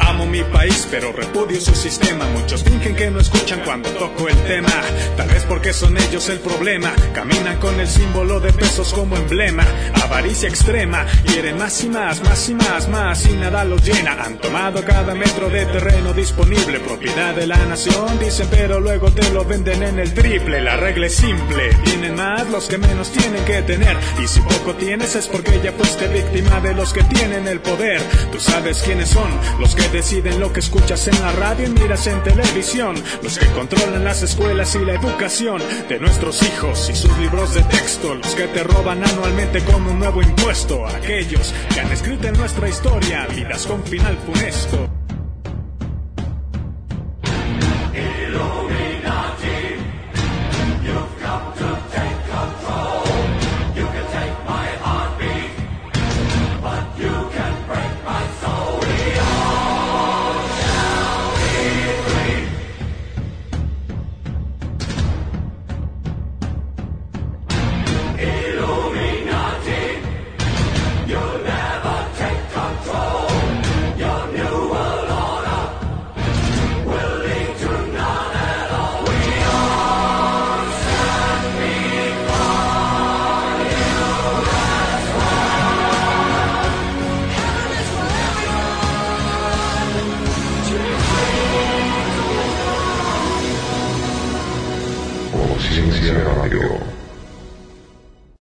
Amo 0.00 0.26
mi 0.26 0.42
país, 0.42 0.86
pero 0.90 1.12
repudio 1.12 1.60
su 1.60 1.74
sistema. 1.74 2.24
Muchos 2.28 2.62
fingen 2.62 2.94
que 2.94 3.10
no 3.10 3.20
escuchan 3.20 3.60
cuando 3.64 3.90
toco 3.90 4.28
el 4.28 4.36
tema. 4.44 4.72
Tal 5.16 5.28
vez 5.28 5.44
porque 5.44 5.72
son 5.72 5.96
ellos 5.98 6.28
el 6.28 6.38
problema. 6.38 6.94
Caminan 7.12 7.58
con 7.58 7.78
el 7.78 7.86
símbolo 7.86 8.17
de 8.18 8.52
pesos 8.52 8.92
como 8.92 9.16
emblema. 9.16 9.64
Avaricia 10.02 10.48
extrema, 10.48 11.06
quieren 11.24 11.56
más 11.56 11.84
y 11.84 11.88
más, 11.88 12.20
más 12.24 12.48
y 12.48 12.54
más, 12.54 12.88
más 12.88 13.24
y 13.26 13.32
nada 13.34 13.64
los 13.64 13.80
llena. 13.84 14.24
Han 14.24 14.38
tomado 14.38 14.84
cada 14.84 15.14
metro 15.14 15.48
de 15.48 15.64
terreno 15.66 16.12
disponible, 16.12 16.80
propiedad 16.80 17.32
de 17.36 17.46
la 17.46 17.64
nación, 17.66 18.18
dicen, 18.18 18.48
pero 18.50 18.80
luego 18.80 19.12
te 19.12 19.30
lo 19.30 19.44
venden 19.44 19.84
en 19.84 20.00
el 20.00 20.12
triple. 20.14 20.60
La 20.60 20.76
regla 20.76 21.06
es 21.06 21.14
simple, 21.14 21.72
tienen 21.84 22.16
más 22.16 22.50
los 22.50 22.66
que 22.66 22.76
menos 22.76 23.12
tienen 23.12 23.44
que 23.44 23.62
tener. 23.62 23.96
Y 24.20 24.26
si 24.26 24.40
poco 24.40 24.74
tienes 24.74 25.14
es 25.14 25.28
porque 25.28 25.60
ya 25.62 25.70
fuiste 25.70 26.08
víctima 26.08 26.58
de 26.60 26.74
los 26.74 26.92
que 26.92 27.04
tienen 27.04 27.46
el 27.46 27.60
poder. 27.60 28.02
Tú 28.32 28.40
sabes 28.40 28.82
quiénes 28.82 29.10
son 29.10 29.30
los 29.60 29.76
que 29.76 29.88
deciden 29.90 30.40
lo 30.40 30.52
que 30.52 30.58
escuchas 30.58 31.06
en 31.06 31.20
la 31.22 31.30
radio 31.32 31.68
y 31.68 31.70
miras 31.70 32.04
en 32.08 32.20
televisión. 32.24 32.96
Los 33.22 33.38
que 33.38 33.46
controlan 33.52 34.02
las 34.02 34.22
escuelas 34.22 34.74
y 34.74 34.84
la 34.84 34.94
educación 34.94 35.62
de 35.88 36.00
nuestros 36.00 36.42
hijos 36.42 36.90
y 36.90 36.96
sus 36.96 37.16
libros 37.18 37.54
de 37.54 37.62
texto. 37.62 38.07
Los 38.14 38.34
que 38.34 38.48
te 38.48 38.64
roban 38.64 39.04
anualmente 39.04 39.60
con 39.64 39.86
un 39.86 39.98
nuevo 39.98 40.22
impuesto. 40.22 40.86
Aquellos 40.86 41.52
que 41.74 41.80
han 41.80 41.92
escrito 41.92 42.28
en 42.28 42.38
nuestra 42.38 42.68
historia 42.68 43.26
vidas 43.26 43.66
con 43.66 43.82
final 43.84 44.16
funesto. 44.16 45.07